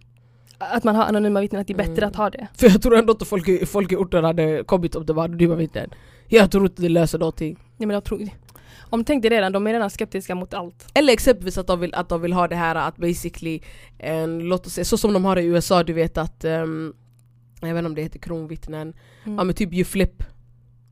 [0.58, 2.10] att man har anonyma vittnen, att det är bättre Mm.
[2.10, 2.48] att ha det.
[2.58, 5.56] För jag tror ändå inte folk, folk i orten hade kommit om det var anonyma
[5.56, 5.90] vittnen.
[6.28, 7.58] Jag tror inte det löser någonting.
[7.78, 8.28] Ja, men jag tror,
[8.90, 10.86] om tänk dig redan, de är redan skeptiska mot allt.
[10.94, 13.62] Eller exempelvis att de vill, att de vill ha det här att basically,
[13.98, 16.94] en, låt oss säga, så som de har i USA, du vet att, ehm,
[17.62, 18.94] jag vet inte om det heter kronvittnen,
[19.26, 19.38] Mm.
[19.38, 20.24] ja men typ you flip,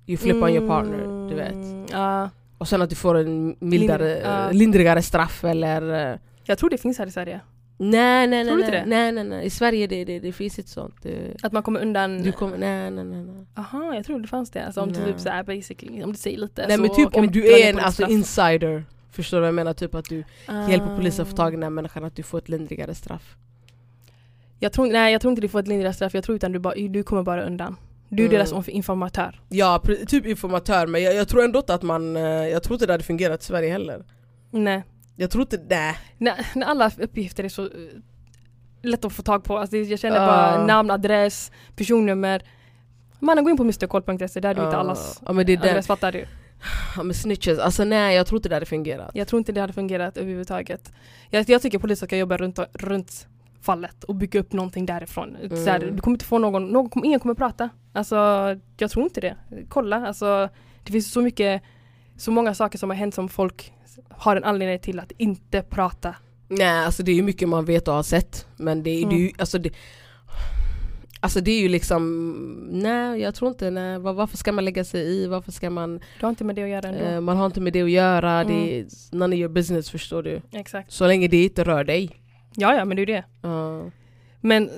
[0.07, 1.53] you flip on your partner, du vet.
[1.53, 4.51] Mm, Ja, Och sen att du får en mildare, Lindri- ja.
[4.51, 6.11] lindrigare straff eller...
[6.13, 7.39] eh, jag tror det finns här i Sverige.
[7.79, 10.71] Nej nej nej, Tror nej, nej nej nej, i Sverige det, det, det finns inte
[10.71, 10.95] sånt.
[11.01, 12.21] Det, Att man kommer undan?
[12.21, 13.23] du kommer, nej nej nej.
[13.23, 13.45] nej.
[13.55, 14.65] Aha, jag tror det fanns det.
[14.65, 17.27] Alltså om du typ såhär basically, om du säger lite Nej så men typ om
[17.31, 18.09] du är en alltså, straff.
[18.11, 19.73] insider, förstår du vad jag menar?
[19.73, 20.23] Typ att du
[20.69, 23.35] hjälper polisen att få tag i den här människan, att du får ett lindrigare straff.
[24.59, 26.59] Jag tror, nej jag tror inte du får ett lindrigare straff, jag tror utan du,
[26.59, 27.75] bara, du kommer bara undan.
[28.09, 28.37] Du är Mm.
[28.37, 29.41] deras inf- informatör.
[29.49, 32.85] Ja, typ informatör, men jag, jag tror ändå inte att man, eh, jag tror inte
[32.85, 34.05] det hade fungerat i Sverige heller.
[34.51, 34.83] Nej.
[35.15, 35.97] Jag tror inte, nej.
[36.17, 37.69] När, när alla uppgifter är så eh,
[38.81, 40.27] lätt att få tag på, alltså, det- jag känner Ja.
[40.27, 42.41] bara namn, adress, personnummer.
[43.19, 44.79] Mannen gå in på mrkoll.se, där du inte Ja.
[44.79, 46.25] allas Ja men det är den, adress, fattar du?
[46.97, 49.11] ja men snitches, alltså nej jag tror inte det hade fungerat.
[49.13, 50.91] Jag tror inte det hade fungerat överhuvudtaget.
[51.29, 53.27] Jag, jag tycker polisen ska jobba runt, runt
[53.61, 55.35] fallet och bygga upp någonting därifrån.
[55.35, 55.65] Mm.
[55.65, 57.69] Så här, du kommer inte få någon, någon, kommer- ingen kommer prata.
[57.93, 58.15] Alltså
[58.77, 59.35] jag tror inte det.
[59.69, 60.49] Kolla, alltså
[60.83, 61.61] det finns så mycket,
[62.17, 63.73] så många saker som har hänt som folk
[64.09, 66.15] har en anledning till att inte prata.
[66.47, 69.17] Nej alltså det är ju mycket man vet och har sett, men det, det är
[69.19, 69.33] ju, Mm.
[69.39, 69.69] alltså det
[71.19, 74.83] Alltså det är ju liksom, nej jag tror inte, nej var, varför ska man lägga
[74.83, 77.03] sig i, varför ska man, Du har inte med det att göra ändå.
[77.05, 78.67] eh, man har inte med det att göra, det Mm.
[79.11, 80.41] är none of your business förstår du.
[80.51, 80.91] Exakt.
[80.91, 82.09] Så länge det inte rör dig.
[82.59, 83.23] Ja, ja, men det är ju det.
[83.41, 83.91] Ja.
[84.41, 84.69] Men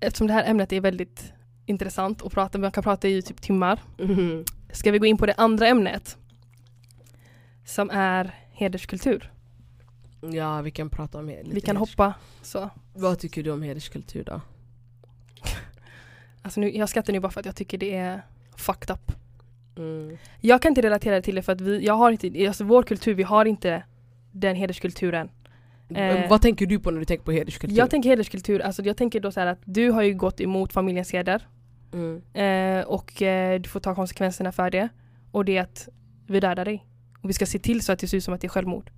[0.00, 1.32] eftersom det här ämnet är väldigt
[1.66, 3.80] intressant att prata, man kan prata i typ timmar.
[3.98, 4.44] Mhm.
[4.72, 6.16] Ska vi gå in på det andra ämnet?
[7.64, 9.32] Som är hederskultur.
[10.20, 11.42] Ja vi kan prata om det.
[11.44, 12.70] Vi kan hoppa så.
[12.94, 14.40] Vad tycker du om hederskultur då?
[16.44, 18.22] Alltså nu, jag skrattar nu bara för att jag tycker det är
[18.56, 19.12] fucked up.
[19.76, 20.16] Mm.
[20.40, 23.14] Jag kan inte relatera till det för att vi, jag har inte, alltså vår kultur,
[23.14, 23.82] vi har inte
[24.32, 25.28] den hederskulturen.
[25.88, 26.28] Eh.
[26.30, 27.76] Vad tänker du på när du tänker på hederskultur?
[27.76, 31.12] Jag tänker hederskultur, alltså jag tänker då så att du har ju gått emot familjens
[31.12, 31.46] heder
[31.92, 32.22] mm.
[32.34, 34.88] eh, och eh, du får ta konsekvenserna för det.
[35.30, 35.88] Och det är att
[36.26, 36.86] vi dödar dig.
[37.22, 38.90] Och vi ska se till så att det ser ut som att det är självmord.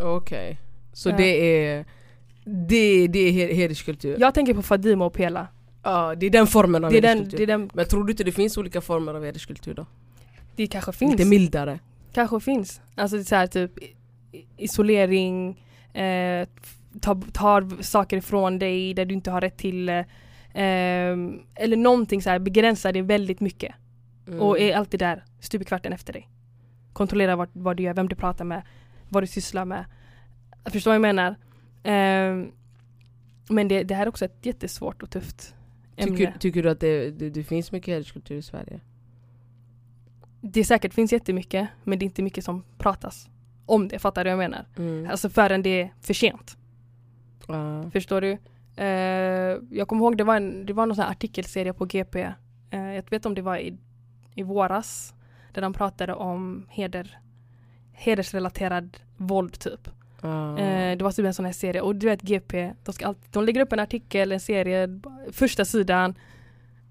[0.00, 0.58] Okej.
[0.92, 1.16] Så Ja.
[1.16, 1.84] det är
[2.44, 4.16] det, det är he- hederskultur?
[4.20, 5.46] Jag tänker på Fadima och Pela.
[5.82, 7.46] Ja, det är den formen av Det den, hederskultur.
[7.46, 9.86] det är den, Men tror du inte det finns olika former av hederskultur då?
[10.56, 11.12] det kanske finns.
[11.12, 11.78] Lite mildare?
[12.12, 12.80] Kanske finns.
[12.94, 13.70] Alltså det är så här typ
[14.56, 16.48] isolering, eh,
[17.00, 20.04] ta, tar saker ifrån dig där du inte har rätt till eh,
[21.54, 23.74] eller någonting så här begränsar dig väldigt mycket
[24.26, 24.40] Mm.
[24.40, 26.28] och är alltid där stup i kvarten efter dig.
[26.92, 28.62] Kontrollera vad, vad du gör, vem du pratar med,
[29.08, 29.84] vad du sysslar med.
[30.64, 31.36] Förstår vad jag menar?
[31.82, 32.52] Ehm,
[33.48, 35.54] men det, det här är också ett jättesvårt och tufft
[35.96, 36.16] ämne.
[36.16, 38.80] tycker, tycker du att det, det, det finns mycket hederskultur i Sverige?
[40.40, 43.28] Det säkert finns jättemycket men det är inte mycket som pratas
[43.66, 44.66] om det, fattar du vad jag menar?
[44.76, 45.10] Mm.
[45.10, 46.56] Alltså förrän det är för sent.
[47.48, 47.90] Ja.
[47.90, 48.38] Förstår du?
[48.76, 52.20] Eh, jag kommer ihåg det var, en, det var någon sån artikelserie på GP.
[52.70, 53.78] Eh, jag vet om det var i,
[54.34, 55.14] i våras.
[55.52, 57.18] Där de pratade om heder,
[57.92, 59.88] hedersrelaterad våld typ.
[60.24, 61.80] Eh, det var typ en sån här serie.
[61.80, 65.00] Och du vet GP, de, ska alltid, de lägger upp en artikel, en serie,
[65.32, 66.14] första sidan.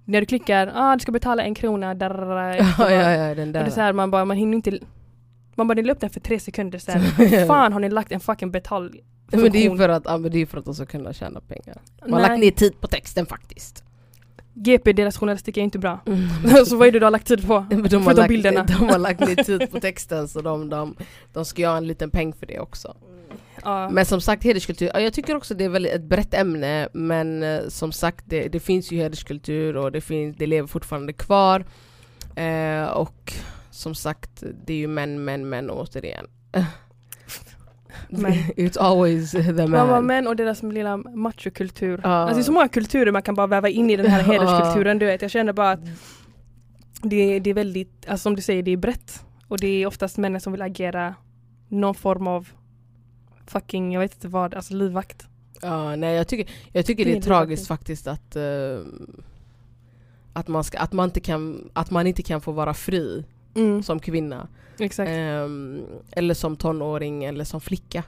[0.05, 1.93] När du klickar, ah du ska betala en krona.
[1.93, 2.27] Där,
[2.79, 3.69] ja, ja, ja, den Och det är där.
[3.69, 4.79] så här, man bara, man hinner inte
[5.55, 7.01] man bara, ni la upp den för tre sekunder sen.
[7.01, 8.91] Hur fan har ni lagt en fucking betal
[9.37, 11.13] men det är ju för att, ja, men det är för att de ska kunna
[11.13, 11.77] tjäna pengar.
[12.01, 12.29] Man har Nej.
[12.29, 13.83] lagt ner tid på texten faktiskt.
[14.53, 15.99] GP, deras journalistik är inte bra.
[16.05, 16.65] Mm.
[16.65, 17.59] så vad är det du har lagt tid på?
[17.69, 18.63] Men de, har lagt, bilderna.
[18.63, 20.95] de har lagt ner tid på texten så de, de,
[21.33, 22.95] de ska göra en liten peng för det också.
[23.63, 23.89] Ja.
[23.89, 27.43] Men som sagt hederskultur, ja, jag tycker också det är väldigt ett brett ämne men
[27.43, 31.65] eh, som sagt det, det finns ju hederskultur och det, finns, det lever fortfarande kvar.
[32.35, 33.33] Eh, och
[33.73, 36.27] som sagt det är ju män, män, män återigen.
[38.09, 38.31] Men.
[38.57, 40.05] It's always the Man man.
[40.05, 42.01] män och deras lilla machokultur.
[42.03, 42.09] Ja.
[42.09, 44.31] Alltså det är så många kulturer man kan bara väva in i den här Ja.
[44.31, 44.99] hederskulturen.
[44.99, 45.21] Du vet.
[45.21, 45.79] Jag känner bara att
[47.01, 49.25] det, det är väldigt, alltså som du säger, det är brett.
[49.47, 51.15] Och det är oftast männen som vill agera
[51.67, 52.49] någon form av
[53.47, 55.27] fucking, jag vet inte vad, alltså livvakt.
[55.61, 58.79] Ja, nej, jag, tycker, jag tycker det är Det är tragiskt faktiskt att, eh,
[60.33, 63.83] att, man ska, att, man inte kan, att man inte kan få vara fri Mm,
[63.83, 64.47] som kvinna.
[64.99, 65.81] Ehm,
[66.11, 68.03] eller som tonåring eller som flicka.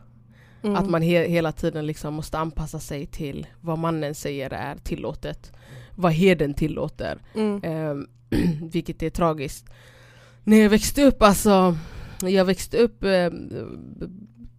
[0.64, 0.76] Mm.
[0.76, 5.52] Att man he hela tiden liksom måste anpassa sig till vad mannen säger är tillåtet.
[5.96, 7.18] Vad heden tillåter.
[7.36, 7.62] Mm.
[7.64, 8.08] Ehm,
[8.72, 9.66] vilket är tragiskt.
[10.44, 11.78] När jag växte upp, alltså,
[12.22, 13.30] jag växte upp, eh,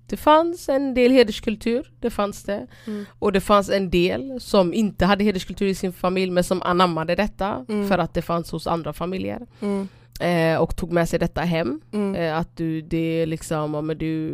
[0.09, 2.66] det fanns en del hederskultur, det fanns det.
[2.87, 3.05] Mm.
[3.18, 7.14] Och det fanns en del som inte hade hederskultur i sin familj men som anammade
[7.14, 7.89] detta Mm.
[7.89, 9.47] för att det fanns hos andra familjer.
[9.61, 9.89] Mm.
[10.21, 11.81] Eh, och tog med sig detta hem.
[11.93, 12.14] Mm.
[12.14, 14.31] Eh, att du, det är liksom, ja, men du,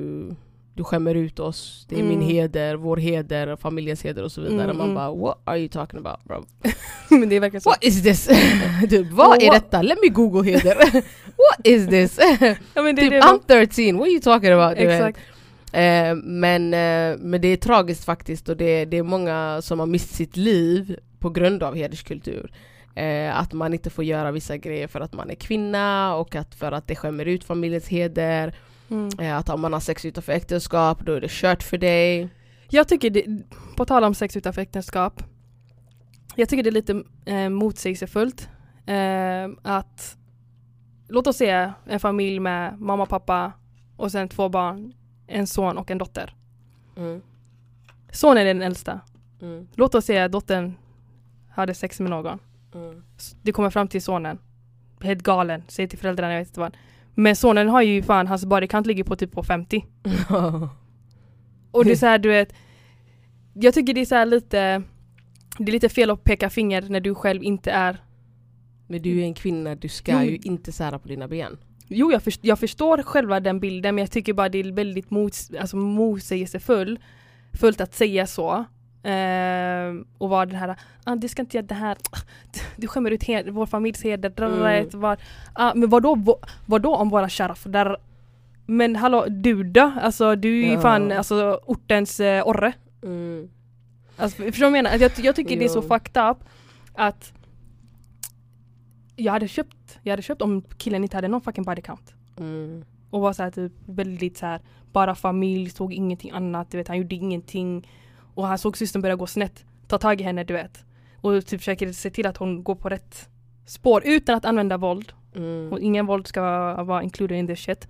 [0.74, 2.28] du skämmer ut oss, det är min Mm.
[2.28, 4.64] heder, vår heder, familjens heder och så vidare.
[4.64, 4.94] Mm, Man mm.
[4.94, 6.44] bara what are you talking about bro?
[7.18, 7.70] Men det är verkligen så.
[7.70, 8.28] What is this?
[8.88, 9.82] du, vad är detta?
[9.82, 10.76] Let me google heder.
[11.36, 12.18] what is this?
[12.74, 14.78] Ja, men det, typ det, I'm 13, what are you talking about?
[14.78, 15.18] Exakt.
[15.72, 19.86] Eh, men, eh, men det är tragiskt faktiskt och det, det är många som har
[19.86, 22.52] mist sitt liv på grund av hederskultur.
[22.94, 26.54] Eh, att man inte får göra vissa grejer för att man är kvinna och att
[26.54, 28.54] för att det skämmer ut familjens heder.
[28.90, 29.08] Mm.
[29.18, 32.28] Eh, att om man har sex utanför äktenskap då är det kört för dig.
[32.70, 33.26] Jag tycker, det,
[33.76, 35.22] på tal om sex utanför äktenskap,
[36.36, 38.48] jag tycker det är lite eh, motsägelsefullt
[38.86, 40.16] eh, att
[41.08, 43.52] låt oss se en familj med mamma, pappa
[43.96, 44.92] och sen två barn,
[45.26, 46.34] en son och en dotter.
[46.96, 47.22] Mm.
[48.10, 49.00] Sonen är den äldsta.
[49.40, 49.68] Mm.
[49.74, 50.74] Låt oss säga att dottern
[51.50, 52.38] hade sex med någon.
[52.74, 53.02] Mm.
[53.42, 54.38] Det kommer fram till sonen.
[55.00, 56.76] Helt galen, säger till föräldrarna, jag vet inte vad.
[57.14, 59.84] Men sonen har ju fan, hans body count ligger på typ på 50.
[61.70, 62.54] Och det är så här, du vet.
[63.54, 64.82] Jag tycker det är så lite
[65.58, 68.02] Det är lite fel att peka finger när du själv inte är
[68.86, 70.30] men du är en kvinna, du ska Jo.
[70.30, 71.58] ju inte sära på dina ben.
[71.88, 75.10] Jo jag, först, jag förstår själva den bilden men jag tycker bara det är väldigt
[75.10, 76.98] mots, alltså motsägelsefull
[77.52, 78.64] Fullt att säga så
[79.04, 81.96] Ehm, Och vara den här, ah, du ska inte göra det här
[82.76, 85.00] Du skämmer ut he- vår familjs heder Mm.
[85.00, 85.16] var,
[85.52, 87.64] ah, Men vadå, vad- vadå om våra sharaf?
[87.64, 87.96] Där,
[88.66, 89.92] men hallå, du då?
[90.02, 90.80] Alltså du är Ja.
[90.80, 92.72] fan alltså, ortens eh, orre
[93.02, 93.48] Mm.
[94.16, 94.98] Alltså, förstår du vad jag menar?
[94.98, 96.36] Jag, jag tycker det är så fucked up
[96.94, 97.32] att
[99.16, 102.14] jag hade köpt, jag hade köpt om killen inte hade någon fucking body count.
[102.38, 102.84] Mm.
[103.10, 104.60] Och var så här, typ väldigt så här,
[104.92, 107.88] bara familj, såg ingenting annat, du vet han gjorde ingenting.
[108.34, 110.84] Och han såg systern börja gå snett, ta tag i henne du vet.
[111.16, 113.28] Och typ försöker se till att hon går på rätt
[113.66, 115.12] spår utan att använda våld.
[115.34, 115.72] Mm.
[115.72, 116.40] Och ingen våld ska
[116.84, 117.88] vara, included in this shit.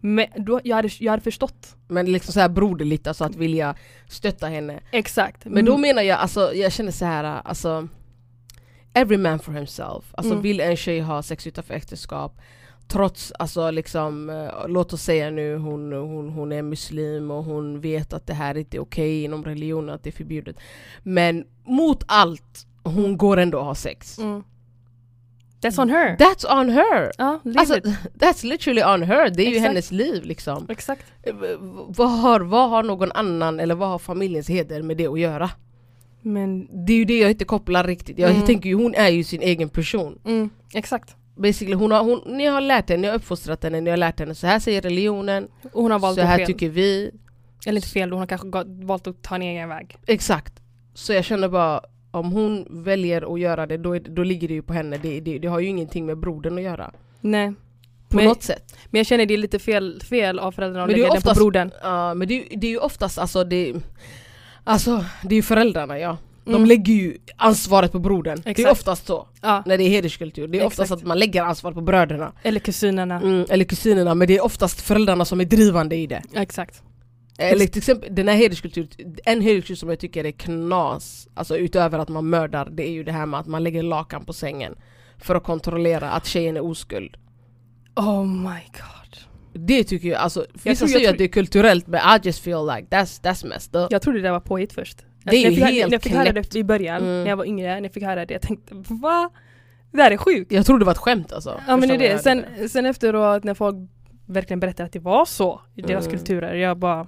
[0.00, 1.76] Men då, jag, hade, jag hade förstått.
[1.88, 3.74] Men liksom så här broderligt, alltså att vilja
[4.08, 4.80] stötta henne.
[4.90, 5.44] Exakt.
[5.44, 7.88] Men då menar jag, alltså jag känner så här, alltså
[8.94, 10.04] Every man for himself.
[10.14, 10.42] Alltså Mm.
[10.42, 12.40] vill en tjej ha sex utanför äktenskap
[12.88, 17.80] Trots, alltså liksom, eh, låt oss säga nu hon, hon, hon är muslim och hon
[17.80, 20.56] vet att det här inte är okej inom religionen, att det är förbjudet.
[21.02, 24.18] Men mot allt, hon går ändå och har sex.
[24.18, 24.42] Mm.
[25.60, 26.16] That's on her.
[26.16, 27.12] That's on her!
[27.18, 27.84] ja, Alltså, it.
[28.18, 29.68] that's literally on her, det är ju Exakt.
[29.68, 30.66] hennes liv liksom.
[30.68, 31.04] Exakt.
[31.22, 31.34] Eh,
[31.88, 35.50] Vad har, vad har någon annan, eller vad har familjens heder med det att göra?
[36.22, 38.18] Men Det är ju det jag inte kopplar riktigt.
[38.18, 38.46] Jag Mm.
[38.46, 40.18] tänker ju hon är ju sin egen person.
[40.24, 41.16] mm, exakt.
[41.38, 44.20] Basically, hon har, hon, ni har lärt henne, ni har uppfostrat henne, ni har lärt
[44.20, 46.46] henne så här säger religionen, Och hon har valt så här fel.
[46.46, 47.10] tycker vi.
[47.66, 49.96] Eller inte fel, hon har kanske valt att ta en egen väg.
[50.06, 50.52] Exakt.
[50.94, 51.80] Så jag känner bara,
[52.10, 54.96] om hon väljer att göra det, då, då ligger det ju på henne.
[55.02, 56.90] Det, det, det har ju ingenting med brodern att göra.
[57.20, 57.54] Nej.
[58.08, 58.76] På Men- något sätt.
[58.90, 61.40] Men jag känner det är lite fel, fel av föräldrarna att lägga den oftast- på
[61.44, 61.70] brodern.
[61.82, 63.74] Ja, men det, det är ju oftast, alltså det,
[64.64, 66.16] alltså det är ju föräldrarna ja.
[66.48, 66.68] De Mm.
[66.68, 68.40] lägger ju ansvaret på brodern.
[68.44, 68.72] Det är Exakt.
[68.72, 69.28] oftast så.
[69.42, 70.48] Ja, När det är hederskultur.
[70.48, 71.02] Det är oftast Exakt.
[71.02, 72.32] att man lägger ansvar på bröderna.
[72.42, 73.20] eller kusinerna.
[73.20, 76.22] Mm, eller kusinerna, men det är oftast föräldrarna som är drivande i det.
[76.34, 76.82] Exakt.
[77.38, 78.88] Eller till exempel den här hederskulturen,
[79.24, 83.04] en hederskultur som jag tycker är knas, alltså utöver att man mördar, det är ju
[83.04, 84.74] det här med att man lägger lakan på sängen
[85.18, 87.16] för att kontrollera att tjejen är oskuld.
[87.96, 89.18] Oh my god.
[89.66, 92.86] Det tycker jag, alltså vissa säger att det är kulturellt men I just feel like
[92.96, 93.92] that's, that's messed up.
[93.92, 94.98] Jag trodde det var påhitt först.
[95.30, 97.22] Det är när ju jag fick, helt När jag fick höra det i början, Mm.
[97.22, 99.30] när jag var yngre, när jag fick höra det, jag tänkte va?
[99.92, 100.52] Det här är sjukt.
[100.52, 101.60] Jag trodde det var ett skämt alltså.
[101.66, 102.18] Ja men det är det.
[102.18, 103.76] Sen, sen efteråt när folk
[104.26, 106.18] verkligen berättar att det var så i deras Mm.
[106.18, 107.06] kulturer, jag bara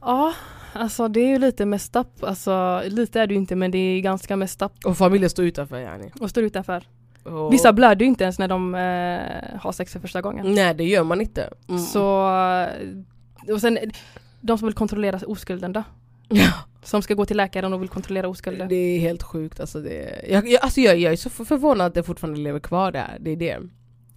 [0.00, 0.32] Ja,
[0.72, 2.24] alltså det är ju lite messed up.
[2.24, 5.44] Alltså lite är det ju inte men det är ganska messed up Och familjen står
[5.44, 6.10] utanför yani.
[6.20, 6.82] och står utanför.
[7.22, 10.54] Och, Vissa blöder ju inte ens när de eh, har sex för första gången.
[10.54, 11.50] Nej det gör man inte.
[11.68, 11.80] Mm.
[11.80, 12.02] Så,
[13.52, 13.78] och sen
[14.46, 15.82] de som vill kontrollera oskulden då?
[16.28, 16.52] Ja.
[16.82, 18.68] Som ska gå till läkaren och vill kontrollera oskulden.
[18.68, 19.80] Det är helt sjukt alltså.
[19.80, 23.16] Det, jag, jag, alltså jag, jag är så förvånad att det fortfarande lever kvar där.
[23.20, 23.58] Det är det.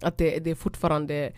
[0.02, 1.32] Att det, det är fortfarande...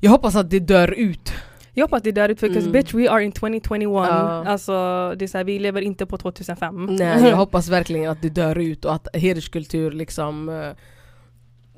[0.00, 1.32] Jag hoppas att det dör ut.
[1.74, 2.72] Jag hoppas det dör ut för Mm.
[2.72, 4.08] bitch we are in 2021.
[4.08, 4.44] Ja.
[4.46, 4.72] Alltså
[5.16, 6.86] det är så här, vi lever inte på 2005.
[6.86, 10.48] Nej, jag hoppas verkligen att det dör ut och att hederskultur liksom...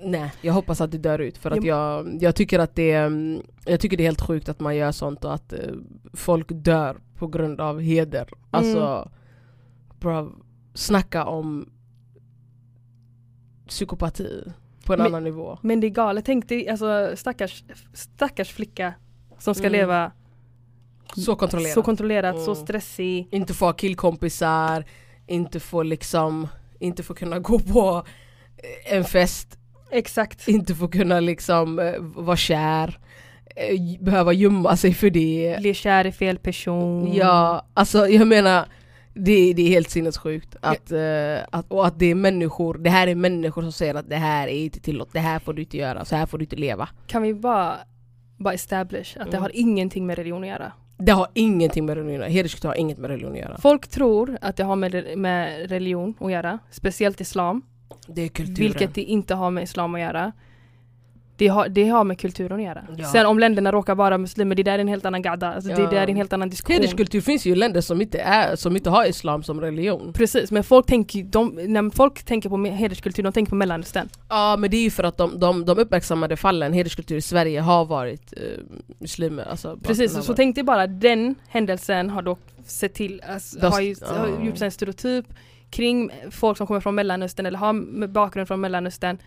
[0.04, 3.42] Nej, jag hoppas att det dör ut för att jag, jag tycker att det mm,
[3.66, 5.58] Jag tycker det är helt sjukt att man gör sånt och att eh,
[6.12, 8.28] folk dör på grund av heder.
[8.50, 9.10] Alltså,
[10.00, 10.32] bro,
[10.74, 11.70] snacka om
[13.68, 14.42] psykopati
[14.86, 15.58] på en Men- annan nivå.
[15.62, 18.94] Men det är galet, tänk dig alltså stackars, stackars flicka
[19.38, 19.72] som ska Mm.
[19.72, 20.12] leva
[21.16, 21.74] Så kontrollerat.
[21.74, 22.64] så kontrollerat, så Mm.
[22.64, 23.28] stressig.
[23.30, 24.84] inte få ha killkompisar,
[25.26, 26.48] inte få liksom,
[26.78, 28.04] inte få kunna gå på
[28.90, 29.58] en fest,
[29.94, 30.48] Exakt.
[30.48, 32.98] inte få kunna liksom eh, vara kär,
[33.56, 35.56] eh, behöva gömma sig för det.
[35.60, 37.14] Bli kär i fel person.
[37.14, 38.66] Ja, alltså jag menar
[39.14, 43.06] det, det är helt sinnessjukt att, eh, att, och att det är människor, det här
[43.06, 45.76] är människor som säger att det här är inte tillåtet, det här får du inte
[45.76, 46.88] göra, så här får du inte leva.
[47.06, 47.74] Kan vi bara
[48.36, 49.42] bara establish att det Mm.
[49.42, 50.72] har ingenting med religion att göra.
[50.98, 52.30] Det har ingenting med religion att göra.
[52.30, 53.58] Hederskultur har inget med religion att göra.
[53.58, 57.62] Folk tror att det har med, med religion att göra, speciellt islam,
[58.06, 58.54] Det är kulturen.
[58.58, 60.32] vilket det inte har med islam att göra.
[61.36, 62.84] Det har, det har med kulturen att göra.
[62.96, 63.04] Ja.
[63.06, 65.54] Sen om länderna råkar vara muslimer, det där är en helt annan gadda.
[65.54, 65.90] Alltså Det Ja.
[65.90, 66.74] där är en helt annan diskussion.
[66.76, 70.12] Hederskultur finns ju i länder som inte, är, som inte har islam som religion.
[70.12, 74.08] Precis, men folk tänker, de, när folk tänker på hederskultur, de tänker på mellanöstern.
[74.28, 77.60] Ja men det är ju för att de, de, de uppmärksammade fallen, hederskultur i Sverige
[77.60, 78.42] har varit eh,
[78.98, 79.44] muslimer.
[79.50, 83.80] Alltså, Precis, så varit- tänk dig bara den händelsen har då sett till, alltså, har,
[83.80, 85.26] ju, har gjort en stereotyp
[85.74, 89.18] kring folk som kommer från mellanöstern eller har bakgrund från mellanöstern.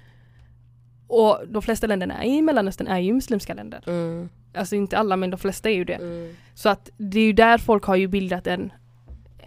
[1.08, 3.84] Och de flesta länderna i mellanöstern är ju muslimska länder.
[3.88, 5.94] Mm, Alltså inte alla men de flesta är ju det.
[5.94, 6.36] mm.
[6.54, 8.72] Så att det är ju där folk har ju bildat en,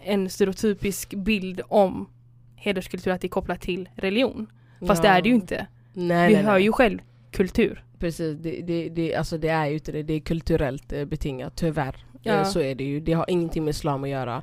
[0.03, 2.09] en stereotypisk bild om
[2.55, 4.47] hederskultur att det är kopplat till religion.
[4.87, 5.67] Fast det är det ju inte.
[5.93, 6.63] Nej, Vi nej, hör nej.
[6.63, 6.99] ju själv
[7.31, 7.83] kultur.
[7.99, 11.55] Precis, det, det, det, alltså det är ju inte det, det är kulturellt eh, betingat
[11.55, 11.95] tyvärr.
[12.23, 12.33] Ja.
[12.33, 14.41] Eh, Så är det ju, det har ingenting med islam att göra.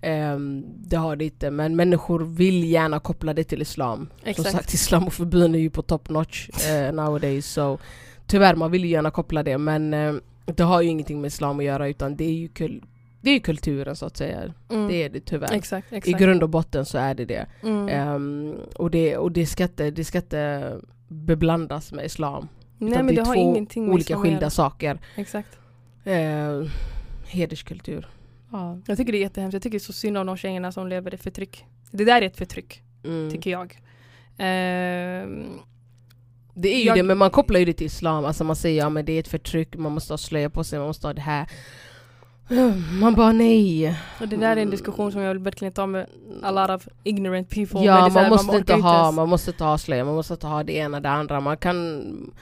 [0.00, 4.08] Ehm, det har det inte, men människor vill gärna koppla det till islam.
[4.24, 4.48] Exakt.
[4.50, 7.46] Som sagt, islamofobin är ju på top notch eh, nowadays.
[7.46, 7.78] Så
[8.26, 10.14] tyvärr, man vill ju gärna koppla det men eh,
[10.46, 12.82] det har ju ingenting med islam att göra utan det är ju, kul,
[13.20, 14.54] det är kulturen så att säga.
[14.70, 14.88] Mm.
[14.88, 15.52] Det är det tyvärr.
[15.52, 16.18] Exakt, I exakt.
[16.18, 17.46] grund och botten så är det det.
[17.62, 17.88] Mm.
[17.88, 20.72] Ehm, och det, och det, ska inte, det ska inte
[21.08, 22.48] beblandas med islam.
[22.78, 24.98] Nej men det, är har två ingenting med olika skilda saker.
[25.16, 25.58] Exakt.
[26.04, 26.62] Eh,
[27.34, 28.06] hederskultur.
[28.52, 28.78] Ja.
[28.86, 29.52] Jag tycker det är jättehemskt.
[29.52, 31.64] Jag tycker så synd om de tjejerna som lever i förtryck.
[31.90, 33.30] Det där är ett förtryck, Mm.
[33.30, 33.80] tycker jag.
[34.38, 35.44] Ehm,
[36.56, 38.24] Det är ju Jag- det, men man kopplar ju det till islam.
[38.24, 40.78] Alltså man säger ja men det är ett förtryck, man måste ha slöja på sig,
[40.78, 41.48] man måste ha det här.
[43.00, 43.98] Man bara nej.
[44.20, 46.06] och det där är en diskussion som jag vill verkligen ta med
[46.42, 47.78] a lot of ignorant people.
[47.80, 50.04] det Ja är så här, man måste orkar inte ha, man måste inte ha slöja,
[50.04, 51.40] man måste inte ha det ena det andra.
[51.40, 52.34] Man kan...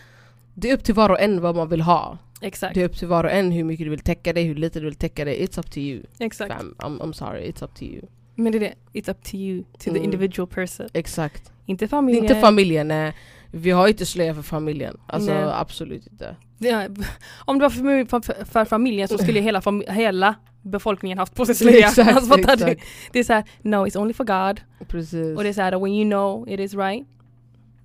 [0.54, 2.18] Det är upp till var och en vad man vill ha.
[2.40, 2.74] Exakt.
[2.74, 4.78] Det är upp till var och en hur mycket du vill täcka dig, hur lite
[4.80, 5.46] du vill täcka dig.
[5.46, 6.02] It's up to you.
[6.18, 6.52] Exakt.
[6.54, 6.74] Fam.
[6.78, 8.02] I'm, I'm sorry, it's up to you.
[8.34, 8.74] Men det är det.
[9.00, 10.04] It's up to you, to the Mm.
[10.04, 10.88] individual person.
[10.92, 11.52] Exakt.
[11.66, 12.24] Inte familjen.
[12.24, 13.12] Inte familjen, nej.
[13.50, 14.96] Vi har inte slöja för familjen.
[15.06, 15.44] Alltså Nej.
[15.54, 16.36] absolut inte.
[16.58, 16.86] Ja,
[17.44, 21.46] om det var för, för, för familjen så skulle hela, fam hela befolkningen haft på
[21.46, 21.86] sig slöja.
[21.88, 22.82] Exakt, Alltså, exakt.
[23.12, 24.60] Det är såhär, no it's only for God.
[24.88, 25.36] Precis.
[25.36, 27.06] Och det är såhär, when you know it is right,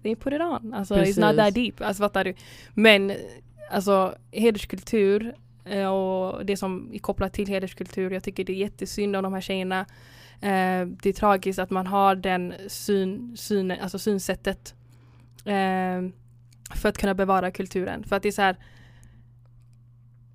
[0.07, 0.73] then put it on.
[0.73, 1.37] Alltså it's not Precis.
[1.37, 1.81] that deep.
[1.81, 2.33] Alltså fattar du?
[2.73, 3.13] Men
[3.71, 5.35] alltså hederskultur
[5.65, 9.33] eh, och det som är kopplat till hederskultur, jag tycker det är jättesynd om de
[9.33, 9.79] här tjejerna.
[10.41, 14.75] Eh, det är tragiskt att man har den syn, syn, alltså synsättet
[15.45, 16.09] eh,
[16.75, 18.03] för att kunna bevara kulturen.
[18.03, 18.57] För att det är så här.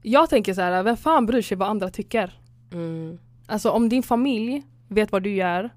[0.03, 2.33] Jag tänker så här, vem fan bryr sig vad andra tycker?
[2.73, 3.19] Mm.
[3.47, 5.71] Alltså om din familj vet vad du gör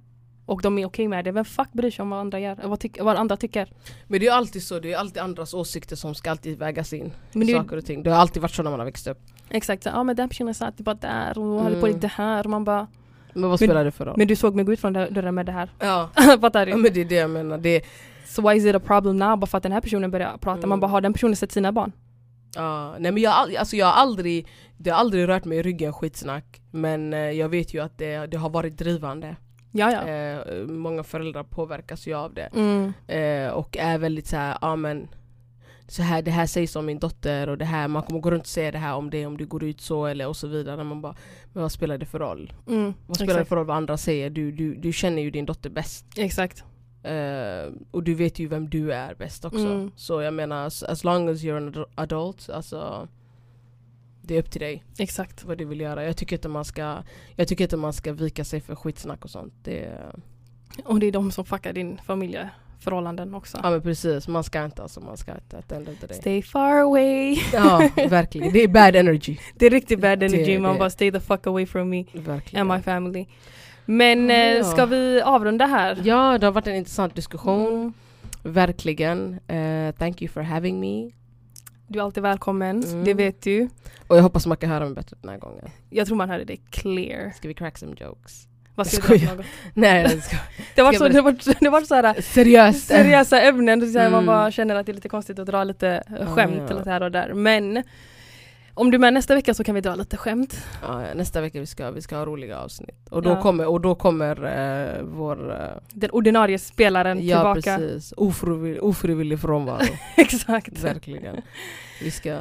[0.46, 2.56] och de är okej med det, vem fuck bryr sig om vad andra gör?
[2.64, 3.70] Vad, tyck- vad andra tycker?
[4.08, 7.12] Men det är alltid så, det är alltid andras åsikter som ska alltid vägas in.
[7.32, 8.04] Men det, är- saker och ting.
[8.04, 9.20] Det har alltid varit så när man har växt upp.
[9.50, 11.96] exakt, så, ja men den personen satt bara där och håller på Mm.
[11.96, 12.88] lite här och man bara
[13.34, 14.18] Men vad spelar det för roll?
[14.18, 15.70] Men du såg mig gå ut från dö- dörren med det här.
[15.80, 16.10] ja.
[16.42, 16.82] Fattar ja du?
[16.82, 17.58] men det är det jag menar.
[17.58, 17.82] Det,
[18.28, 19.38] Så why is it a problem now?
[19.38, 20.58] Bara för att den här personen börjar prata.
[20.58, 20.70] Mm.
[20.70, 21.92] Man bara har den personen sett sina barn?
[22.56, 22.96] ja.
[23.00, 26.62] Nej men jag, alltså jag har aldrig, det har aldrig rört mig i ryggen skitsnack.
[26.72, 29.36] Men eh, jag vet ju att det, det har varit drivande.
[29.78, 30.08] Ja ja.
[30.08, 32.50] Eh, många föräldrar påverkas ju av det.
[32.56, 32.94] Mm.
[33.08, 35.08] Eh, och är väldigt så här, men
[35.88, 38.44] så här, det här sägs om min dotter och det här, man kommer gå runt
[38.44, 40.84] och säga det här om det om du går ut så eller och så vidare.
[40.84, 41.16] Man bara,
[41.54, 42.54] men vad spelar det för roll?
[42.68, 42.94] Mm.
[43.08, 43.50] Vad spelar det Exakt.
[43.50, 44.30] för roll vad andra säger?
[44.30, 46.06] Du, du, du känner ju din dotter bäst.
[46.18, 46.64] Exakt.
[47.04, 49.60] Eh, och du vet ju vem du är bäst också.
[49.60, 49.92] Mm.
[49.96, 53.08] Så jag menar, as, as long as you're an adu- adult, alltså
[54.28, 55.44] det är upp till dig Exakt.
[55.44, 56.04] vad du vill göra.
[56.06, 56.98] Jag tycker inte man ska,
[57.36, 59.54] jag tycker inte man ska vika sig för skitsnack och sånt.
[59.64, 59.90] Det,
[60.86, 63.60] Och det är de som fuckar din familjeförhållanden också.
[63.64, 65.66] ja men precis, man ska inte alltså, man ska inte of
[66.00, 66.18] the day.
[66.18, 67.38] Stay far away.
[67.54, 68.54] Ja, verkligen.
[68.54, 69.38] Det är bad energy.
[69.56, 70.60] Det är riktigt bad Det- energy.
[70.60, 72.72] Man det- bara stay the fuck away from me Verkligen.
[72.72, 73.26] and my family.
[73.86, 74.36] Men Ja.
[74.36, 76.02] eh, ska vi avrunda här?
[76.04, 77.74] Ja, det har varit en intressant diskussion.
[77.74, 77.94] Mm.
[78.44, 79.40] Verkligen.
[79.48, 81.12] Eh, thank you for having me.
[81.88, 83.04] Du är alltid välkommen, Mm.
[83.04, 83.70] det vet du.
[84.08, 85.70] Och jag hoppas man kan höra mig bättre den här gången.
[85.90, 87.32] Jag tror man hörde det clear.
[87.38, 88.48] Ska vi crack some jokes?
[88.76, 89.46] Vad ska Jag skojar.
[89.74, 90.22] Nej,
[90.76, 92.88] det var så, det var, det var så här Seriöst.
[92.88, 94.26] seriösa ämnen, så här, man Mm.
[94.26, 96.04] bara känner att det är lite konstigt att dra lite
[96.36, 96.76] skämt ja.
[96.76, 97.34] eller här och där.
[97.34, 97.84] Men
[98.76, 100.66] om du är med nästa vecka så kan vi dra lite skämt.
[100.82, 103.08] Ja, nästa vecka vi ska vi ska ha roliga avsnitt.
[103.10, 103.42] Och då Ja.
[103.42, 105.52] kommer, och då kommer eh, vår...
[105.52, 107.78] eh, Den ordinarie spelaren ja tillbaka.
[107.78, 109.86] precis, ofrivillig, ofrivillig frånvaro.
[110.18, 110.80] Exakt.
[110.84, 111.42] Verkligen.
[112.02, 112.40] Vi ska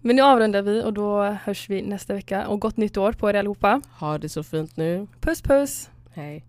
[0.00, 2.46] Men nu avrundar vi och då hörs vi nästa vecka.
[2.48, 3.80] Och gott nytt år på er allihopa.
[4.00, 5.06] ha det så fint nu.
[5.20, 5.90] Puss puss!
[6.14, 6.44] Hej.